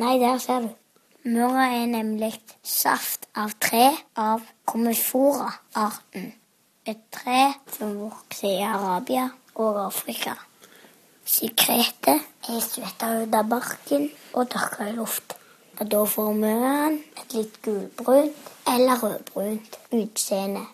[0.00, 0.68] Nei, der ser du.
[1.28, 2.32] Myra er nemlig
[2.64, 6.30] saft av tre av komifora-arten.
[6.88, 7.42] Et tre
[7.76, 9.26] som vokser i Arabia
[9.60, 10.32] og Afrika.
[11.28, 15.36] Sekretet er svetta ut av barken og tørka i luft.
[15.80, 20.64] Og da får mørraen et litt gulbrunt eller rødbrunt utseende.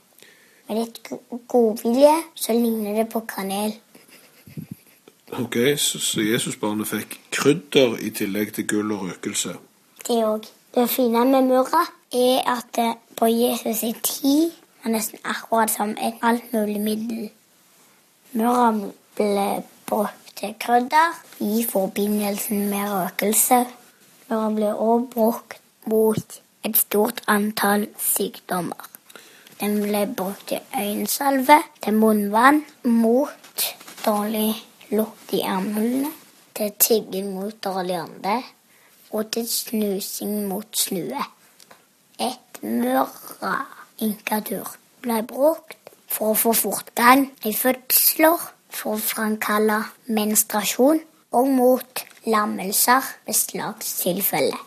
[0.68, 3.74] Med litt go- godvilje så ligner det på kanel.
[5.32, 9.56] Ok, så, så Jesusbarnet fikk krydder i tillegg til gull og røkelse.
[10.06, 10.46] Det òg.
[10.74, 14.50] Det fine med murra er at det på Jesus sin tid
[14.84, 17.30] var nesten akkurat som et alt mulig middel.
[18.32, 18.68] Murra
[19.16, 19.46] ble
[19.86, 23.64] brukt til krydder i forbindelsen med røkelse.
[24.28, 28.86] Murra ble også brukt mot et stort antall sykdommer.
[29.60, 33.68] Den ble brukt til øyensalve, til munnvann, mot
[34.06, 34.54] dårlig
[34.90, 36.10] lukt i armhulene,
[36.56, 38.42] til tigging mot dårlig ånde
[39.10, 41.24] og til snusing mot snue.
[42.20, 45.76] Et mørra-inkatur ble brukt
[46.08, 51.00] for å få fortgang i fødsler, for å framkalle menstruasjon
[51.36, 54.58] og mot lammelser ved slagstilfelle.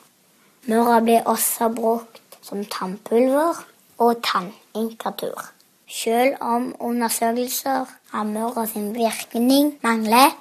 [0.70, 3.54] Mørra ble også brukt som tannpulver
[4.02, 5.59] og tanninkatur.
[5.90, 10.36] Selv om undersøkelser av mørra sin virkning mangler,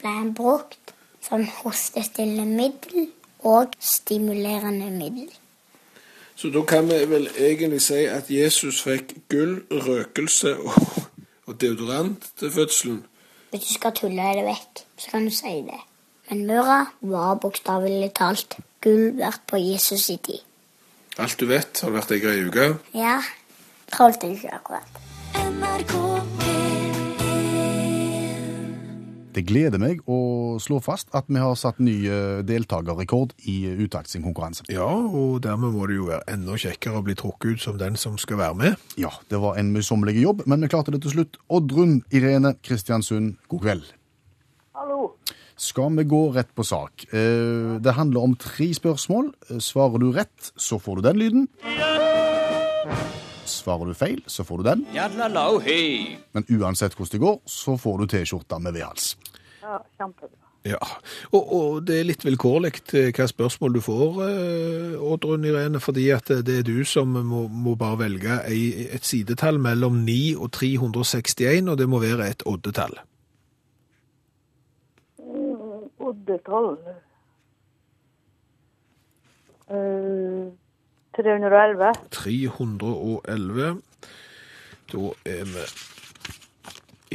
[0.00, 3.10] ble den brukt som hostestillende middel
[3.44, 5.28] og stimulerende middel.
[6.36, 11.04] Så da kan vi vel egentlig si at Jesus fikk gull, røkelse og,
[11.46, 12.98] og deodorant til fødselen.
[13.50, 15.80] Hvis du skal tulle det vekk, så kan du si det.
[16.30, 20.44] Men mørra var bokstavelig talt gull verdt på Jesus i tid.
[21.18, 22.66] Alt du vet, har vært ei grei uke.
[22.92, 23.20] Ja,
[23.92, 25.02] tålte ikke akkurat.
[29.36, 33.82] Det gleder meg å slå fast at vi har satt ny eh, deltakerrekord i eh,
[33.84, 34.64] Utakt sin konkurranse.
[34.72, 37.98] Ja, og dermed må det jo være enda kjekkere å bli trukket ut som den
[38.00, 38.86] som skal være med.
[38.96, 41.36] Ja, det var en møysommelig jobb, men vi klarte det til slutt.
[41.52, 43.92] Oddrun Irene Kristiansund, god kveld.
[44.76, 45.02] Hallo.
[45.60, 47.04] Skal vi gå rett på sak?
[47.12, 49.34] Eh, Det handler om tre spørsmål.
[49.60, 51.46] Svarer du rett, så får du den lyden.
[53.46, 54.86] Svarer du feil, så får du den.
[56.34, 59.14] Men uansett hvordan det går, så får du T-skjorta med vedhals.
[59.62, 60.46] Ja, kjempebra.
[60.66, 60.80] Ja,
[61.30, 62.72] og, og det er litt vilkårlig
[63.14, 67.76] hva spørsmål du får, eh, Oddrun Irene, fordi at det er du som må, må
[67.78, 72.98] bare velge ei, et sidetall mellom 9 og 361, og det må være et oddetall.
[75.22, 76.72] Mm, Oddetall.
[79.70, 80.65] Eh,
[81.16, 81.92] 311.
[82.10, 83.82] 311.
[84.92, 85.64] Da er vi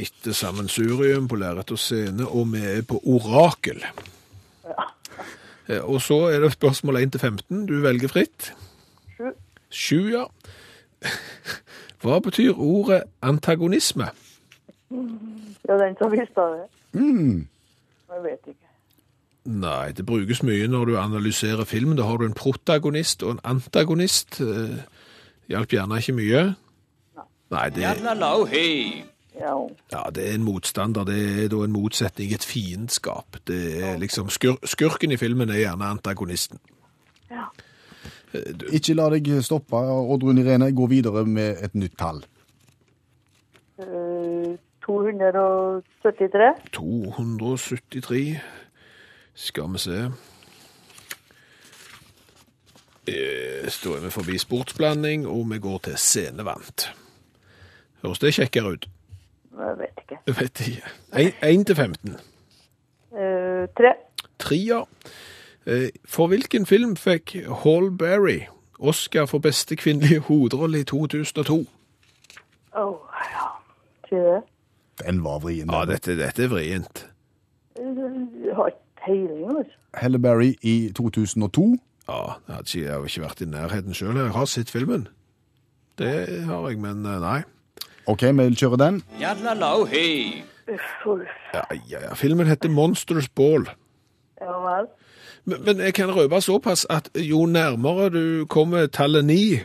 [0.02, 3.84] etter sammensurium på lerret og scene, og vi er på orakel.
[4.66, 4.88] Ja.
[5.82, 7.66] Og så er det spørsmål 1 til 15.
[7.66, 8.52] Du velger fritt.
[9.16, 9.30] Sju.
[9.70, 10.24] Sju, ja.
[12.02, 14.10] Hva betyr ordet antagonisme?
[15.68, 16.66] Ja, den som visste det.
[16.92, 17.46] Mm.
[18.10, 18.71] Jeg vet ikke.
[19.44, 21.96] Nei, det brukes mye når du analyserer film.
[21.98, 24.40] Da har du en protagonist og en antagonist.
[24.40, 24.76] Eh,
[25.50, 26.42] Hjalp gjerne ikke mye.
[27.52, 27.82] Nei, det,
[29.40, 29.56] Ja,
[29.92, 31.04] ja, det er en motstander.
[31.08, 33.40] Det er da en motsetning, et fiendskap.
[33.48, 36.60] Det er liksom, skur, skurken i filmen er gjerne antagonisten.
[37.30, 37.48] ja.
[38.72, 40.70] Ikke la deg stoppe, Oddrun Irene.
[40.72, 42.22] Gå videre med et nytt tall.
[43.82, 44.54] Eh,
[44.86, 46.54] 273.
[46.72, 48.40] 273
[49.34, 49.98] Skal vi se
[53.68, 56.84] Står er vi forbi sportsblanding, og vi går til scenevant.
[58.02, 58.86] Høres det kjekkere ut?
[59.58, 60.18] Jeg vet ikke.
[60.26, 60.92] Jeg vet ikke.
[61.42, 62.14] 1 til 15.
[63.12, 63.92] Eh, 3.
[64.38, 64.78] Tria.
[65.66, 68.40] Eh, For hvilken film fikk Hall Berry
[68.78, 71.58] Oscar for beste kvinnelige hovedrolle i 2002?
[72.76, 72.94] Åh,
[73.32, 73.48] ja.
[74.08, 74.42] Sier det.
[75.06, 75.70] Den var vrien.
[75.70, 77.06] Ja, dette, dette er vrient.
[77.76, 77.84] Eh,
[78.46, 79.78] Jeg har ikke peiling, altså.
[79.94, 80.18] Halle
[80.62, 81.76] i 2002.
[82.08, 84.16] Ja, jeg har ikke, ikke vært i nærheten sjøl.
[84.16, 85.08] Jeg har sett filmen.
[85.98, 87.42] Det har jeg, men eh, nei.
[88.06, 89.02] OK, vi kjører den.
[90.72, 91.20] Uff, uff.
[91.54, 92.14] Ja, ja, ja.
[92.14, 93.66] Filmen heter Monsters Ball.
[94.40, 94.86] Ja vel.
[95.44, 99.58] Men, men jeg kan røpe såpass at jo nærmere du kommer tallet ni,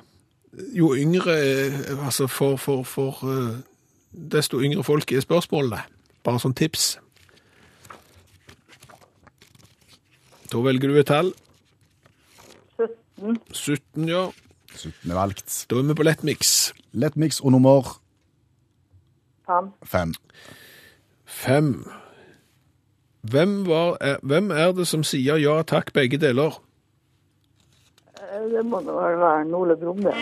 [0.73, 3.57] jo yngre eh, Altså for, for, for eh,
[4.31, 5.81] desto yngre folk er spørsmålene.
[6.23, 6.99] Bare som tips.
[10.51, 11.33] Da velger du et tall.
[12.77, 13.39] 17.
[13.51, 14.27] 17, ja.
[14.75, 15.65] 17 er valgt.
[15.69, 16.71] Da er vi på lettmix.
[16.93, 17.97] Lettmix og nummer
[19.47, 19.71] 5.
[19.83, 20.13] 5.
[21.25, 21.71] Fem.
[23.21, 26.61] Hvem, var, er, hvem er det som sier ja takk begge deler?
[28.47, 30.13] Det må da vel være Ole Brumm, det.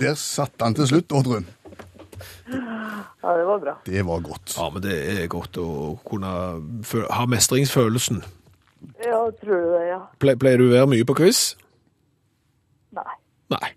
[0.00, 1.46] Der satt han til slutt, Oddrun.
[3.22, 3.74] Ja, det var bra.
[3.86, 4.56] Det var godt.
[4.56, 5.68] Ja, men det er godt å
[6.06, 6.32] kunne
[7.10, 8.24] ha mestringsfølelsen.
[9.04, 10.00] Ja, tror du det, ja.
[10.20, 11.54] Ple, pleier du å være mye på quiz?
[12.94, 13.14] Nei.
[13.54, 13.72] Nei.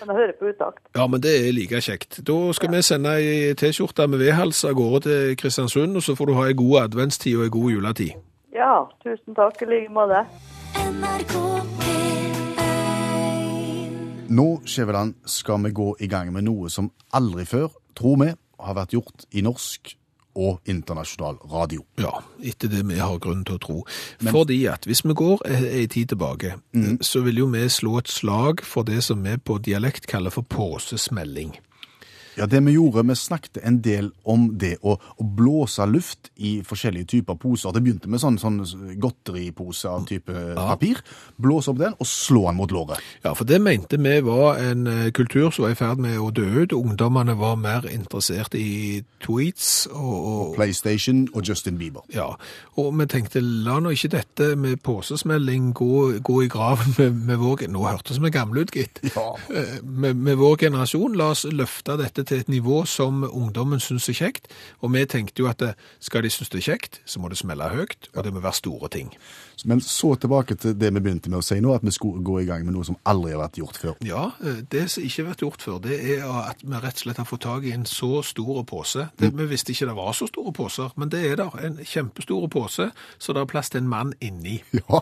[0.00, 0.82] Men jeg hører på utakt.
[0.94, 2.20] Ja, men det er like kjekt.
[2.26, 6.30] Da skal vi sende ei T-skjorte med vedhals av gårde til Kristiansund, og så får
[6.30, 8.12] du ha ei god adventstid og ei god juletid.
[8.54, 10.24] Ja, tusen takk i like måte.
[10.74, 11.34] NRK
[11.80, 12.04] P1
[14.34, 18.30] Nå, Skjæveland, skal vi gå i gang med noe som aldri før, tror vi,
[18.64, 19.94] har vært gjort i norsk
[20.34, 21.84] og internasjonal radio.
[22.00, 23.76] Ja, etter det vi har grunn til å tro.
[24.24, 26.56] Fordi at hvis vi går ei tid tilbake,
[27.00, 30.46] så vil jo vi slå et slag for det som vi på dialekt kaller for
[30.50, 31.54] påsesmelling.
[32.38, 36.56] Ja, det vi gjorde, vi snakket en del om det å, å blåse luft i
[36.66, 37.72] forskjellige typer poser.
[37.74, 38.60] Det begynte med sånn, sånn
[39.00, 41.00] godteripose av type papir.
[41.40, 43.02] Blåse opp den og slå den mot låret.
[43.24, 46.30] Ja, for det mente vi var en eh, kultur som var i ferd med å
[46.34, 46.74] dø ut.
[46.76, 52.04] Ungdommene var mer interessert i tweets og, og PlayStation og Justin Bieber.
[52.14, 52.32] Ja,
[52.80, 57.40] og vi tenkte, la nå ikke dette med posesmelling gå, gå i graven med, med
[57.42, 58.98] vår Nå hørtes vi gamle ut, gitt.
[59.14, 59.30] Ja.
[59.54, 64.08] Eh, Med, med vår generasjon, la oss løfte dette til et nivå som ungdommen syns
[64.08, 64.50] er kjekt.
[64.80, 67.40] Og vi tenkte jo at eh, skal de synes det er kjekt, så må det
[67.40, 69.12] smelle høyt, og det må være store ting.
[69.64, 72.40] Men så tilbake til det vi begynte med å si nå, at vi skulle gå
[72.42, 73.94] i gang med noe som aldri har vært gjort før.
[74.04, 77.04] Ja, eh, det som ikke har vært gjort før, det er at vi rett og
[77.04, 79.08] slett har fått tak i en så stor pose.
[79.20, 81.56] Det, Vi visste ikke det var så store poser, men det er der.
[81.64, 84.60] En kjempestor pose, så det er plass til en mann inni.
[84.84, 85.00] Ja.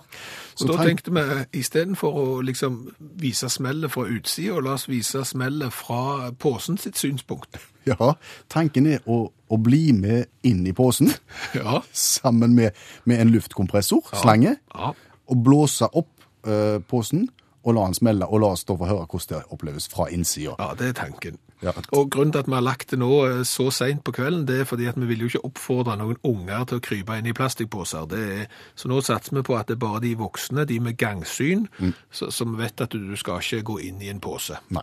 [0.55, 1.23] Så da tenkte vi,
[1.59, 7.59] istedenfor å liksom vise smellet fra utsida, la oss vise smellet fra posen sitt synspunkt.
[7.87, 8.15] Ja,
[8.49, 11.11] tanken er å, å bli med inn i posen,
[11.59, 11.81] Ja.
[11.93, 12.73] sammen med,
[13.05, 14.93] med en luftkompressor, slange, Ja.
[15.29, 16.11] og blåse opp
[16.47, 17.29] uh, posen,
[17.65, 20.57] og la den smelle, og la oss da få høre hvordan det oppleves fra innsida.
[20.59, 21.37] ja, det er tanken.
[21.63, 21.71] Ja.
[21.95, 24.57] Og grunnen til at vi har lagt det nå eh, så seint på kvelden, det
[24.61, 27.35] er fordi at vi vil jo ikke oppfordre noen unger til å krype inn i
[27.39, 28.11] plastikkposer.
[28.19, 31.69] Er, så nå satser vi på at det er bare de voksne, de med gangsyn,
[32.11, 34.59] så- som vet at du skal ikke gå inn i en pose.
[34.75, 34.83] Nei.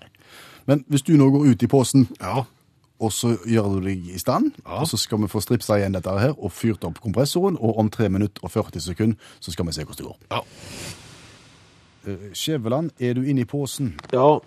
[0.72, 2.46] Men hvis du nå går ut i posen, Ja,
[3.00, 4.82] og så gjør du deg i stand, Ja.
[4.82, 7.90] og så skal vi få stripsa igjen dette her, og fyrt opp kompressoren, og om
[7.90, 10.18] 3 minutter og 40 sekunder, så skal vi se hvordan det går.
[10.32, 10.42] ja.
[12.08, 14.00] Eh, Skjæveland, er du inne i posen?
[14.14, 14.38] Ja,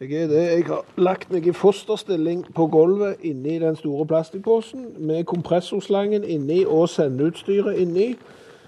[0.00, 0.42] jeg er det.
[0.56, 6.64] Jeg har lagt meg i fosterstilling på gulvet inni den store plastikkposen, med kompressorslangen inni
[6.64, 8.16] og sendeutstyret inni,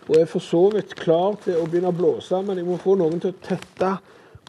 [0.09, 2.97] og er for så vidt klar til å begynne å blåse, men jeg må få
[2.99, 3.93] noen til å tette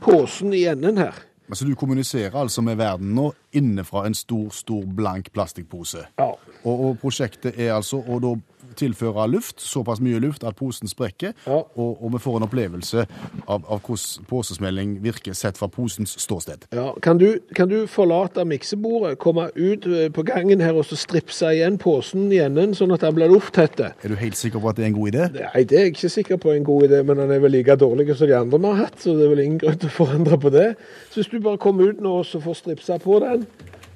[0.02, 1.13] posen i enden her.
[1.51, 3.25] Altså, du kommuniserer altså med verden nå
[3.59, 6.05] innenfra en stor, stor blank plastikkpose.
[6.19, 6.29] Ja.
[6.63, 8.31] Og, og prosjektet er altså å da
[8.80, 11.62] tilføre luft, såpass mye luft at posen sprekker, Ja.
[11.76, 13.06] og, og vi får en opplevelse
[13.47, 16.67] av, av hvordan posesmelling virker sett fra posens ståsted.
[16.76, 20.95] Ja, kan du, kan du forlate miksebordet, komme ut eh, på gangen her og så
[21.00, 23.91] stripse igjen posen i enden, sånn at den blir lufttette?
[24.04, 25.28] Er du helt sikker på at det er en god idé?
[25.38, 27.54] Nei, det er jeg ikke sikker på er en god idé, men den er vel
[27.58, 29.91] like dårlig som de andre vi har hatt, så det er vel ingen grunn til
[29.91, 30.67] å forandre på det.
[31.12, 33.45] Så hvis du bare kommer ut nå og så får stripsa på den,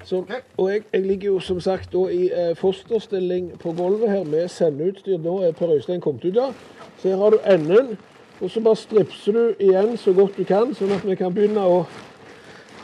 [0.06, 0.22] så,
[0.56, 4.46] og jeg, jeg ligger jo som sagt da i eh, fosterstilling på gulvet her med
[4.54, 6.52] sendeutstyr, nå er Per Øystein kommet ut da,
[7.00, 7.96] så her har du enden,
[8.40, 11.66] og så bare stripser du igjen så godt du kan, sånn at vi kan begynne
[11.66, 11.82] å,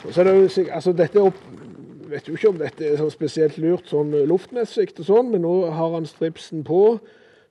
[0.09, 1.39] så er det jo altså dette opp,
[2.11, 5.53] vet jo ikke om dette er sånn spesielt lurt sånn luftmessig og sånn, men nå
[5.71, 6.97] har han stripsen på,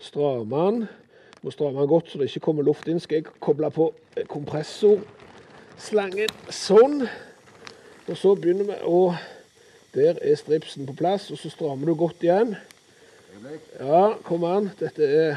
[0.02, 0.85] strammer han,
[1.42, 3.00] må stramme han godt så det ikke kommer luft inn.
[3.02, 7.08] Skal jeg koble på eh, kompressorslangen sånn,
[8.06, 9.14] og så begynner vi å,
[9.94, 12.57] der er stripsen på plass, og så strammer du godt igjen.
[13.81, 15.37] Ja, kom an, dette er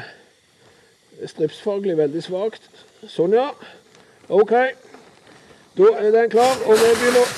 [1.26, 2.68] stripsfaglig veldig svagt.
[3.08, 3.50] Sånn ja,
[4.28, 4.52] ok.
[5.76, 7.32] Da er den klar, og vi begynner å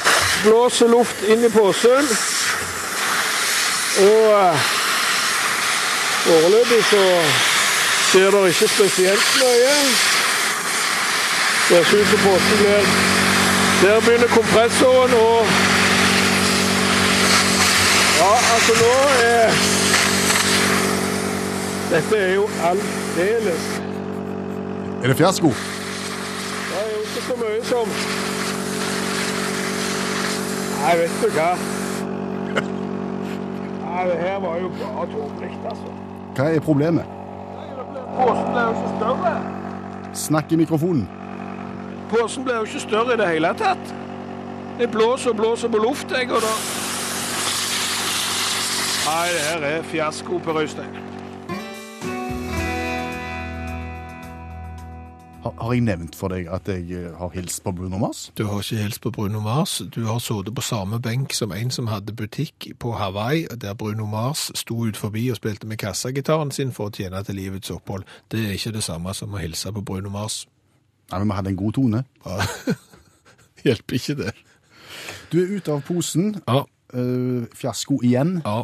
[0.45, 2.11] blåse luft inn i posen.
[3.99, 4.69] Og eh,
[6.23, 7.03] foreløpig så
[8.11, 9.73] skjer det ikke spesielt mye.
[11.69, 12.93] Det ser ut som posen blir
[13.83, 15.27] Der begynner kompressoren å
[18.19, 19.51] Ja, altså nå er
[21.91, 23.67] Dette er jo aldeles
[25.03, 25.49] Er det fiasko?
[25.49, 27.93] det er jo ikke så mye som
[30.79, 31.47] Nei, vet du hva.
[33.83, 35.95] Nei, det her var jo bare tåpelig, altså.
[36.37, 37.05] Hva er problemet?
[38.15, 39.33] Posen ble jo ikke større.
[40.23, 41.09] Snakk i mikrofonen.
[42.13, 43.91] Posen ble jo ikke større i det hele tatt.
[44.79, 46.55] Det blåser og blåser på luft, jeg, og da
[49.09, 50.91] Nei, det her er fiasko, på Røystein.
[55.43, 58.27] Har, har jeg nevnt for deg at jeg eh, har hilst på Bruno Mars?
[58.37, 59.79] Du har ikke hilst på Bruno Mars.
[59.95, 64.05] Du har sittet på samme benk som en som hadde butikk på Hawaii, der Bruno
[64.07, 68.05] Mars sto ut forbi og spilte med kassagitaren sin for å tjene til livets opphold.
[68.29, 70.43] Det er ikke det samme som å hilse på Bruno Mars.
[71.09, 72.05] Nei, men vi hadde en god tone.
[73.65, 74.35] Hjelper ikke det.
[75.33, 76.35] Du er ute av posen.
[76.45, 78.39] Ja, Uh, fiasko igjen.
[78.47, 78.63] ja.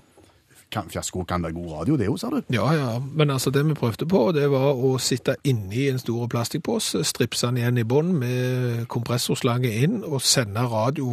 [0.74, 2.40] Kan, fiasko kan være god radio, det jo, sa du.
[2.50, 6.26] Ja, ja, men altså det vi prøvde på, det var å sitte inni en stor
[6.32, 11.08] plastpose, stripse den igjen i bånd med kompressorslange inn og sende radio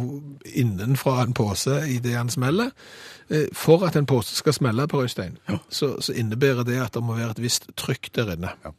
[0.58, 2.72] innenfra en pose i det han smeller.
[3.30, 5.38] Eh, For at en pose skal smelle Per Øystein,
[5.70, 8.50] så, så innebærer det at det må være et visst trykk der inne.
[8.64, 8.74] Ja.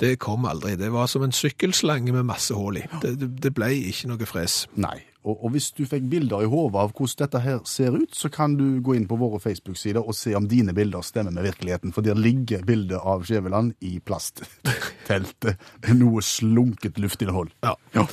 [0.00, 0.74] Det kom aldri.
[0.76, 2.82] Det var som en sykkelslange med masse hull i.
[2.84, 2.98] Ja.
[3.04, 4.66] det- det ble ikke noe fres.
[4.76, 4.98] Nei.
[5.26, 8.30] Og, og hvis du fikk bilder i hodet av hvordan dette her ser ut, så
[8.32, 11.94] kan du gå inn på våre Facebook-sider og se om dine bilder stemmer med virkeligheten.
[11.94, 17.50] For der ligger bildet av Skjæveland i plastteltet med noe slunket luftinnhold.
[17.66, 17.74] Ja.
[17.96, 18.06] Ja.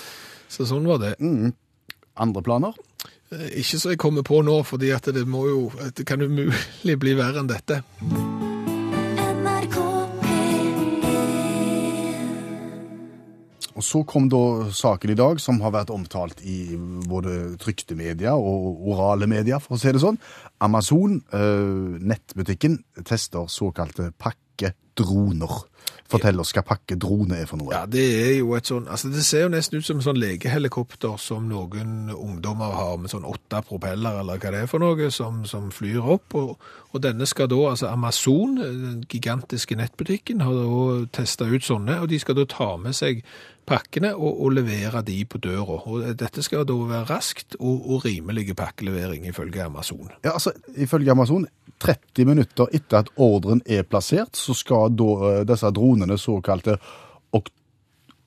[0.49, 1.15] Så sånn var det.
[2.13, 2.78] Andre planer?
[3.34, 4.60] Eh, Ikke så jeg kommer på nå,
[4.93, 7.84] at det må jo Det kan umulig bli verre enn dette.
[13.74, 16.76] Og så kom da saken i dag, som har vært omtalt i
[17.10, 20.20] både trykte medier og orale medier, for å si det sånn.
[20.64, 25.64] Amazon, eh, nettbutikken, tester såkalte pakkedroner.
[26.14, 27.72] Fortell oss hva pakkedrone er for noe.
[27.74, 30.20] Ja, det er jo et sånn Altså, det ser jo nesten ut som en sånn
[30.22, 35.10] legehelikopter som noen ungdommer har med sånn åtte propeller, eller hva det er for noe,
[35.12, 36.36] som, som flyr opp.
[36.38, 36.54] Og,
[36.94, 42.12] og denne skal da, altså Amazon, den gigantiske nettbutikken, har da testa ut sånne, og
[42.14, 43.24] de skal da ta med seg
[43.67, 45.80] pakkene og, og levere de på døra.
[45.89, 50.12] Og dette skal da være raskt og, og rimelig pakkelevering, ifølge Amazon.
[50.23, 51.47] Ja, altså, Ifølge Amazon,
[51.84, 56.78] 30 minutter etter at ordren er plassert, så skal da eh, disse dronene, såkalte
[57.34, 57.49] ok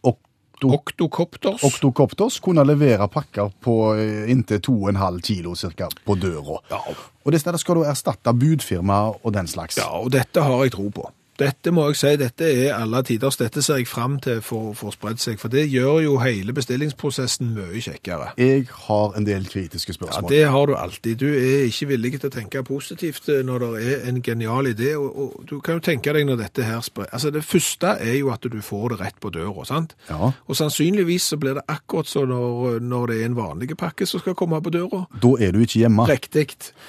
[0.06, 1.64] okto Oktokopters.
[1.64, 6.62] oktokopters, kunne levere pakker på eh, inntil 2,5 kilo cirka på døra.
[6.70, 6.80] Ja.
[7.26, 9.76] Og det stedet skal da erstatte budfirmaer og den slags.
[9.76, 11.10] Ja, og dette har jeg tro på.
[11.38, 13.36] Dette må jeg si, dette er alle tiders.
[13.40, 16.54] Dette ser jeg fram til for å få spredd seg, for det gjør jo hele
[16.56, 18.30] bestillingsprosessen mye kjekkere.
[18.40, 20.30] Jeg har en del kritiske spørsmål.
[20.30, 20.34] Ja.
[20.36, 21.16] Det har du alltid.
[21.20, 24.94] Du er ikke villig til å tenke positivt eh, når det er en genial idé.
[24.96, 28.16] Og, og du kan jo tenke deg når dette her sprer Altså, det første er
[28.18, 29.94] jo at du får det rett på døra, sant?
[30.10, 30.32] Ja.
[30.48, 34.20] Og sannsynligvis så blir det akkurat så når, når det er en vanlig pakke som
[34.22, 35.04] skal komme på døra.
[35.22, 36.06] Da er du ikke hjemme.
[36.08, 36.46] Riktig.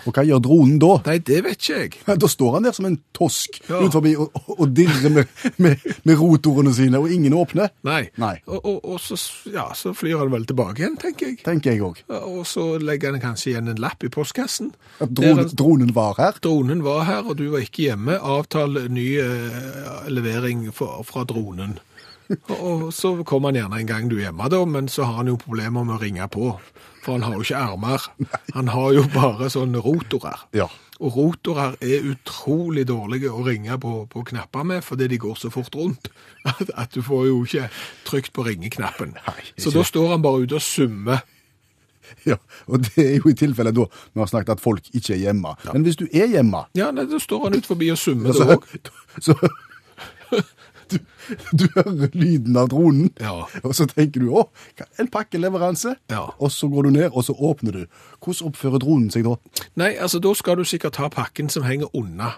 [0.07, 0.93] Og hva gjør dronen da?
[1.07, 2.19] Nei, det vet ikke jeg.
[2.23, 3.81] Da står han der som en tosk Ja.
[3.83, 7.71] ut forbi og, og dirrer med, med, med rotorene sine, og ingen åpner.
[7.87, 8.03] Nei.
[8.21, 8.33] Nei.
[8.47, 9.17] Og, og, og så,
[9.53, 11.39] ja, så flyr han vel tilbake igjen, tenker jeg.
[11.45, 12.01] Tenker jeg òg.
[12.17, 14.73] Og så legger han kanskje igjen en lapp i postkassen.
[14.99, 16.39] At dron, dronen, han- dronen var her.
[16.43, 18.17] Dronen var her, og du var ikke hjemme.
[18.21, 21.77] Avtal ny eh, levering for, fra dronen.
[22.57, 25.31] Og, så kommer han gjerne en gang du er hjemme, da, men så har han
[25.31, 26.51] jo problemer med å ringe på.
[27.05, 28.03] For han har jo ikke armer.
[28.55, 30.43] Han har jo bare sånne rotorer.
[30.57, 30.67] Ja.
[30.97, 35.51] Og rotorer er utrolig dårlige å ringe på, på knapper med, fordi de går så
[35.53, 36.09] fort rundt
[36.51, 37.69] at, at du får jo ikke
[38.07, 39.15] trykt på ringeknappen.
[39.27, 41.23] Nei, så da står han bare ute og summer.
[42.29, 42.37] ja.
[42.67, 45.55] Og det er jo i tilfelle da vi har snakket at folk ikke er hjemme.
[45.71, 48.51] Men hvis du er hjemme, Ja, nei, da står han ut forbi og summer så,
[48.51, 48.67] det òg.
[50.91, 50.97] du,
[51.53, 53.45] du hører lyden av dronen, Ja.
[53.63, 54.47] og så tenker du 'å,
[54.99, 56.29] en pakkeleveranse', Ja.
[56.39, 57.85] og så går du ned, og så åpner du.
[58.21, 59.35] Hvordan oppfører dronen seg da?
[59.75, 62.33] Nei, altså da skal du sikkert ta pakken som henger unna,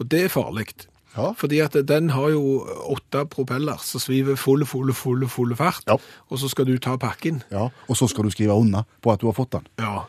[0.00, 0.86] og det er farlig.
[1.16, 1.32] Ja.
[1.34, 5.96] Fordi at den har jo åtte propeller som sviver full, full, full, full fart, Ja.
[6.30, 7.42] og så skal du ta pakken.
[7.50, 9.66] Ja, Og så skal du skrive unna på at du har fått den.
[9.78, 10.04] Ja.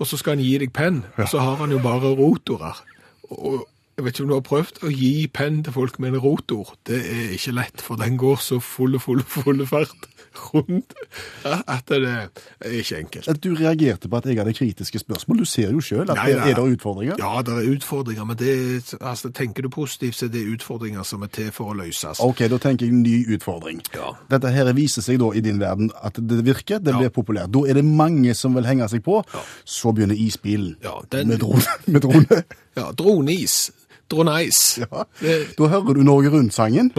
[0.00, 1.24] Og så skal han gi deg penn, Ja.
[1.26, 2.74] så har han jo bare rotorer.
[3.30, 3.64] Og
[4.00, 6.72] jeg vet ikke om du har prøvd å gi penn til folk med en rotor.
[6.88, 10.08] Det er ikke lett, for den går så fulle, fulle, fulle fart
[10.54, 10.92] rundt
[11.44, 13.40] at det er ikke enkelt.
[13.42, 15.40] Du reagerte på at jeg hadde kritiske spørsmål.
[15.42, 16.50] Du ser jo sjøl at Nei, det nei.
[16.52, 17.16] er der utfordringer.
[17.18, 18.54] Ja, det er utfordringer, men det,
[19.00, 22.22] altså, tenker du positivt, så er det utfordringer som er til for å løses.
[22.22, 23.82] Ok, da tenker jeg ny utfordring.
[23.96, 24.12] Ja.
[24.30, 27.02] Dette her viser seg da i din verden at det virker, det Ja.
[27.02, 27.50] blir populært.
[27.52, 29.24] Da er det mange som vil henge seg på.
[29.34, 29.42] Ja.
[29.66, 31.66] Så begynner isbilen Ja, den- med drone.
[31.90, 32.44] Med drone.
[32.76, 33.72] Ja, droneis.
[34.10, 34.78] Droneis.
[34.80, 35.04] Ja.
[35.58, 36.92] Da hører du Norge Rundt-sangen.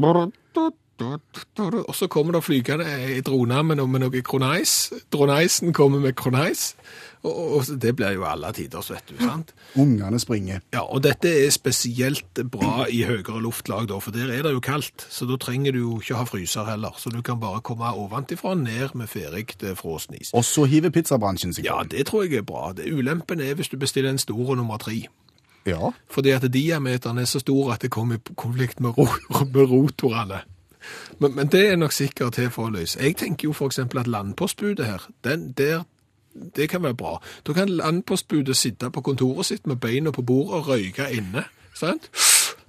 [1.01, 4.91] Og så kommer det flygende ei drone med med noe kronais.
[5.11, 6.75] Droneisen kommer med kronais.
[7.23, 9.53] Og, og, og det blir jo alle tider, vet du, sant?
[9.77, 10.61] Ungene springer.
[10.73, 14.63] Ja, og dette er spesielt bra i høyere luftlag, da, for der er det jo
[14.63, 15.05] kaldt.
[15.09, 16.97] Så da trenger du jo ikke ha fryser heller.
[16.97, 20.33] Så du kan bare komme ovenfra og ned med ferdig eh, is.
[20.33, 22.71] Og så hiver pizzabransjen seg Ja, det tror jeg er bra.
[22.73, 25.05] Det, ulempen er hvis du bestiller en stor nummer tre.
[25.65, 25.91] Ja.
[26.09, 29.07] Fordi at diameteren er så stor at det kommer i konflikt med, ro
[29.53, 30.41] med rotorene.
[31.19, 32.99] Men, men det er nok sikkert til for å løse.
[32.99, 35.83] Jeg tenker jo eksempel at landpostbudet her, den der,
[36.55, 37.19] det kan være bra.
[37.47, 41.45] Da kan landpostbudet sitte på kontoret sitt med beina på bordet og røyke inne.
[41.77, 42.09] Sant?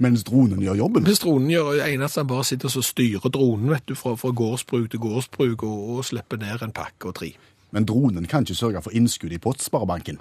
[0.02, 1.06] Mens dronen gjør jobben.
[1.06, 4.32] Mens dronen gjør det eneste han bare sitter og styrer dronen vet du, fra, fra
[4.34, 7.32] gårdsbruk til gårdsbruk og, og slipper ned en pakke og tre.
[7.72, 10.18] Men dronen kan ikke sørge for innskudd i Postsparebanken.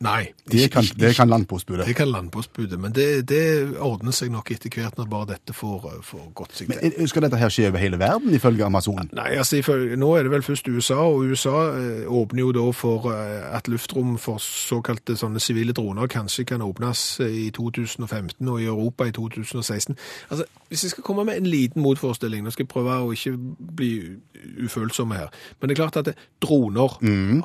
[0.00, 0.32] Nei.
[0.50, 1.86] Det kan, ikke- det kan landpostbudet.
[1.86, 5.86] Det kan landpostbudet, men det, det ordner seg nok etter hvert når bare dette får,
[6.02, 6.76] får gått seg til.
[6.82, 9.08] Men eh, Skal dette her skje over hele verden, ifølge Amazon?
[9.12, 12.66] Nei, altså ifølge- Nå er det vel først USA, og USA eh, åpner jo da
[12.72, 18.48] for eh, at luftrom for såkalte sånne sivile droner kanskje kan åpnes eh, i 2015
[18.48, 19.96] og i Europa i 2016.
[20.30, 23.36] Altså, Hvis jeg skal komme med en liten motforestilling, nå skal jeg prøve å ikke
[23.76, 24.18] bli
[24.66, 25.28] ufølsomme her,
[25.60, 26.98] men det er klart at droner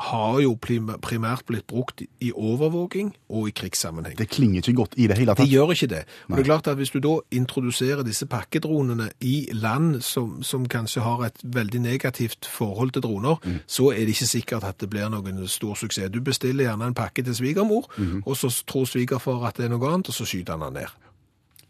[0.09, 4.15] har jo primært blitt brukt i overvåking og i krigssammenheng.
[4.17, 5.51] Det klinger ikke godt i det hele Det tatt.
[5.51, 6.01] gjør ikke det.
[6.29, 10.65] Og det er klart at Hvis du da introduserer disse pakkedronene i land som, som
[10.65, 13.35] kanskje har et veldig negativt forhold til droner,
[13.67, 16.09] så er det ikke sikkert at det blir noen stor suksess.
[16.09, 17.89] Du bestiller gjerne en pakke til svigermor,
[18.25, 20.87] og så tror svigerfar at det er noe annet, og så skyter han den ned.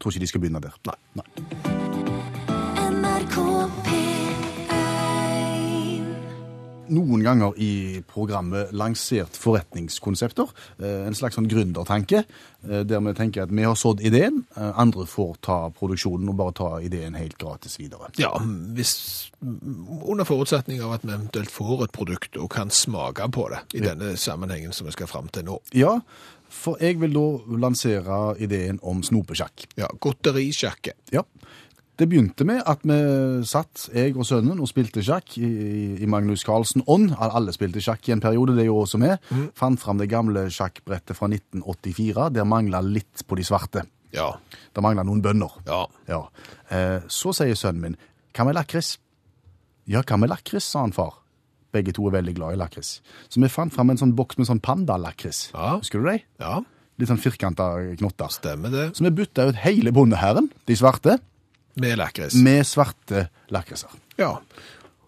[0.00, 0.78] Tror ikke de skal begynne der.
[0.86, 1.20] Nei.
[1.20, 2.09] NRK
[6.90, 10.48] Noen ganger i programmet lansert forretningskonsepter.
[10.82, 12.24] eh, En slags sånn gründertanke,
[12.68, 16.36] eh, der vi tenker at vi har sådd ideen, eh, andre får ta produksjonen og
[16.36, 18.10] bare ta ideen helt gratis videre.
[18.18, 18.32] Ja,
[18.74, 23.62] hvis, under forutsetning av at vi eventuelt får et produkt og kan smake på det
[23.74, 25.60] i denne sammenhengen som vi skal fram til nå.
[25.72, 26.00] Ja,
[26.50, 29.68] for jeg vil da lansere ideen om snopesjakk.
[29.78, 30.92] Ja, Godterisjakke.
[31.12, 31.22] Ja.
[32.00, 32.96] Det begynte med at vi
[33.44, 35.48] satt, jeg og sønnen, og spilte sjakk i,
[36.00, 37.10] i Magnus Carlsen ånd.
[37.20, 39.10] Alle spilte sjakk i en periode, det er jo også vi.
[39.58, 42.30] Fant fram det gamle sjakkbrettet fra 1984.
[42.38, 43.84] Der mangla litt på de svarte.
[44.16, 44.30] Ja.
[44.72, 45.60] Det mangla noen bønder.
[45.68, 45.82] Ja.
[46.08, 46.22] Ja.
[46.72, 48.00] Eh, så sier sønnen min,
[48.32, 48.94] hva med lakris?
[49.90, 51.18] Ja, hva med lakris, sa han far.
[51.76, 52.96] Begge to er veldig glad i lakris.
[53.28, 55.50] Så vi fant fram en sånn boks med sånn pandalakris.
[55.52, 55.76] Ja.
[55.76, 56.22] Husker du det?
[56.40, 56.62] Ja,
[57.00, 58.28] Litt sånn firkanta knotter.
[58.28, 58.82] stemmer det.
[58.92, 61.14] Så vi bytta ut hele bondehæren, de svarte,
[61.74, 62.34] Med lakris.
[62.34, 63.90] med svarte lakriser.
[64.18, 64.38] Ja.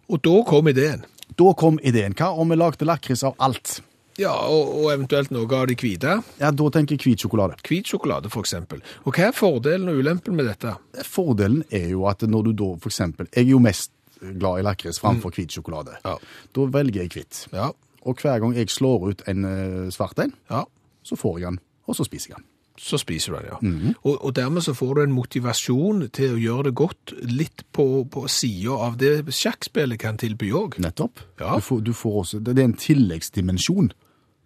[0.09, 1.05] Og da kom ideen.
[1.39, 2.15] Da kom ideen.
[2.15, 3.81] Hva om vi lagde lakris av alt?
[4.21, 6.19] Ja, og, og eventuelt noe av de hvite.
[6.39, 7.57] Ja, Da tenker jeg hvit sjokolade.
[7.65, 8.83] Hvit sjokolade, eksempel.
[9.07, 10.75] Og hva er fordelen og ulempen med dette?
[11.09, 13.91] Fordelen er jo at når du da eksempel Jeg er jo mest
[14.21, 15.97] glad i lakris framfor hvit sjokolade.
[16.05, 16.19] Ja.
[16.55, 17.47] Da velger jeg hvitt.
[17.53, 17.71] Ja,
[18.05, 20.65] Og hver gang jeg slår ut en eh, svart en, ja.
[21.03, 22.47] så får jeg den, og så spiser jeg den.
[22.83, 23.93] Så spiser du den, ja.
[24.03, 27.87] og, og dermed så får du en motivasjon til å gjøre det godt litt på,
[28.11, 30.81] på sida av det sjakkspillet kan tilby òg.
[30.83, 31.23] Nettopp.
[31.39, 31.55] Ja.
[31.55, 33.93] Du, får, du får også, det det er en tilleggsdimensjon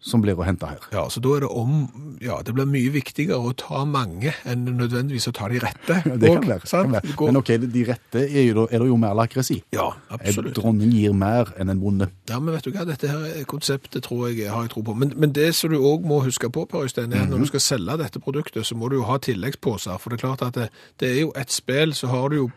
[0.00, 0.82] som blir å hente her.
[0.92, 1.76] Ja, så da er det om
[2.22, 5.98] Ja, det blir mye viktigere å ta mange enn nødvendigvis å ta de rette.
[6.06, 6.68] Ja, det kan være.
[6.70, 7.14] Kan være.
[7.20, 9.58] Men ok, de rette er, jo, er det jo mer lakris i.
[9.74, 12.08] Ja, En dronning gir mer enn en bonde.
[12.30, 14.94] Ja, men vet du hva, dette her konseptet tror jeg har jeg tro på.
[14.96, 17.50] Men, men det som du òg må huske på, Per Øystein, er at når du
[17.52, 19.98] skal selge dette produktet, så må du jo ha tilleggspåser.
[20.00, 20.70] For det er klart at det,
[21.02, 22.48] det er jo et spill, så har du jo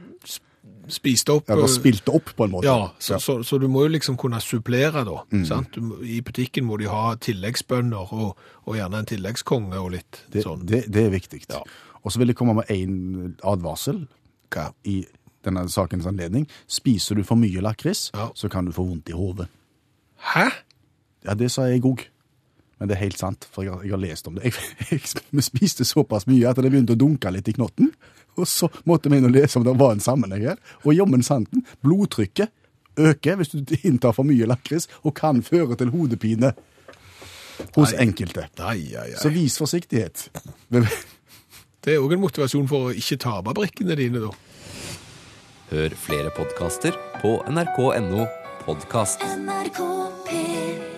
[0.90, 2.66] sp- spist opp Ja, eh, spilt opp på en måte.
[2.66, 5.22] Ja, så, Så, så du må jo liksom kunne supplere da.
[5.46, 5.72] Sant?
[5.78, 8.36] Du, I butikken må de ha tilleggsbønder, og,
[8.66, 10.66] og gjerne en tilleggskonge og litt det, sånn.
[10.66, 11.44] det, det er viktig.
[11.50, 11.62] Ja.
[12.04, 14.08] Og så vil jeg komme med en advarsel
[14.50, 14.72] Hva?
[14.84, 15.06] i
[15.46, 16.48] denne sakens anledning.
[16.68, 18.30] Spiser du for mye lakris, Ja.
[18.36, 19.48] så kan du få vondt i hodet.
[20.34, 20.50] Hæ?
[21.26, 22.06] Ja, det sa jeg òg.
[22.80, 24.50] Men det er helt sant, for jeg har, jeg har lest om det.
[24.50, 24.54] Jeg,
[24.94, 27.92] jeg, vi spiste såpass mye at det begynte å dunke litt i knotten.
[28.40, 30.62] Og så måtte vi inn og lese om det var en sammenheng her.
[30.86, 32.54] Og jammen santen, blodtrykket
[33.00, 36.54] øker hvis du inntar for mye lakris, og kan føre til hodepine
[37.76, 38.02] hos Nei.
[38.08, 38.48] enkelte.
[38.60, 40.30] Nei, nei, Så vis forsiktighet.
[40.70, 44.32] Det er òg en motivasjon for å ikke tape brikkene dine, da.
[45.70, 48.28] Hør flere podkaster på nrk.no
[48.66, 49.24] podkast.
[49.38, 49.80] NRK
[50.28, 50.89] P1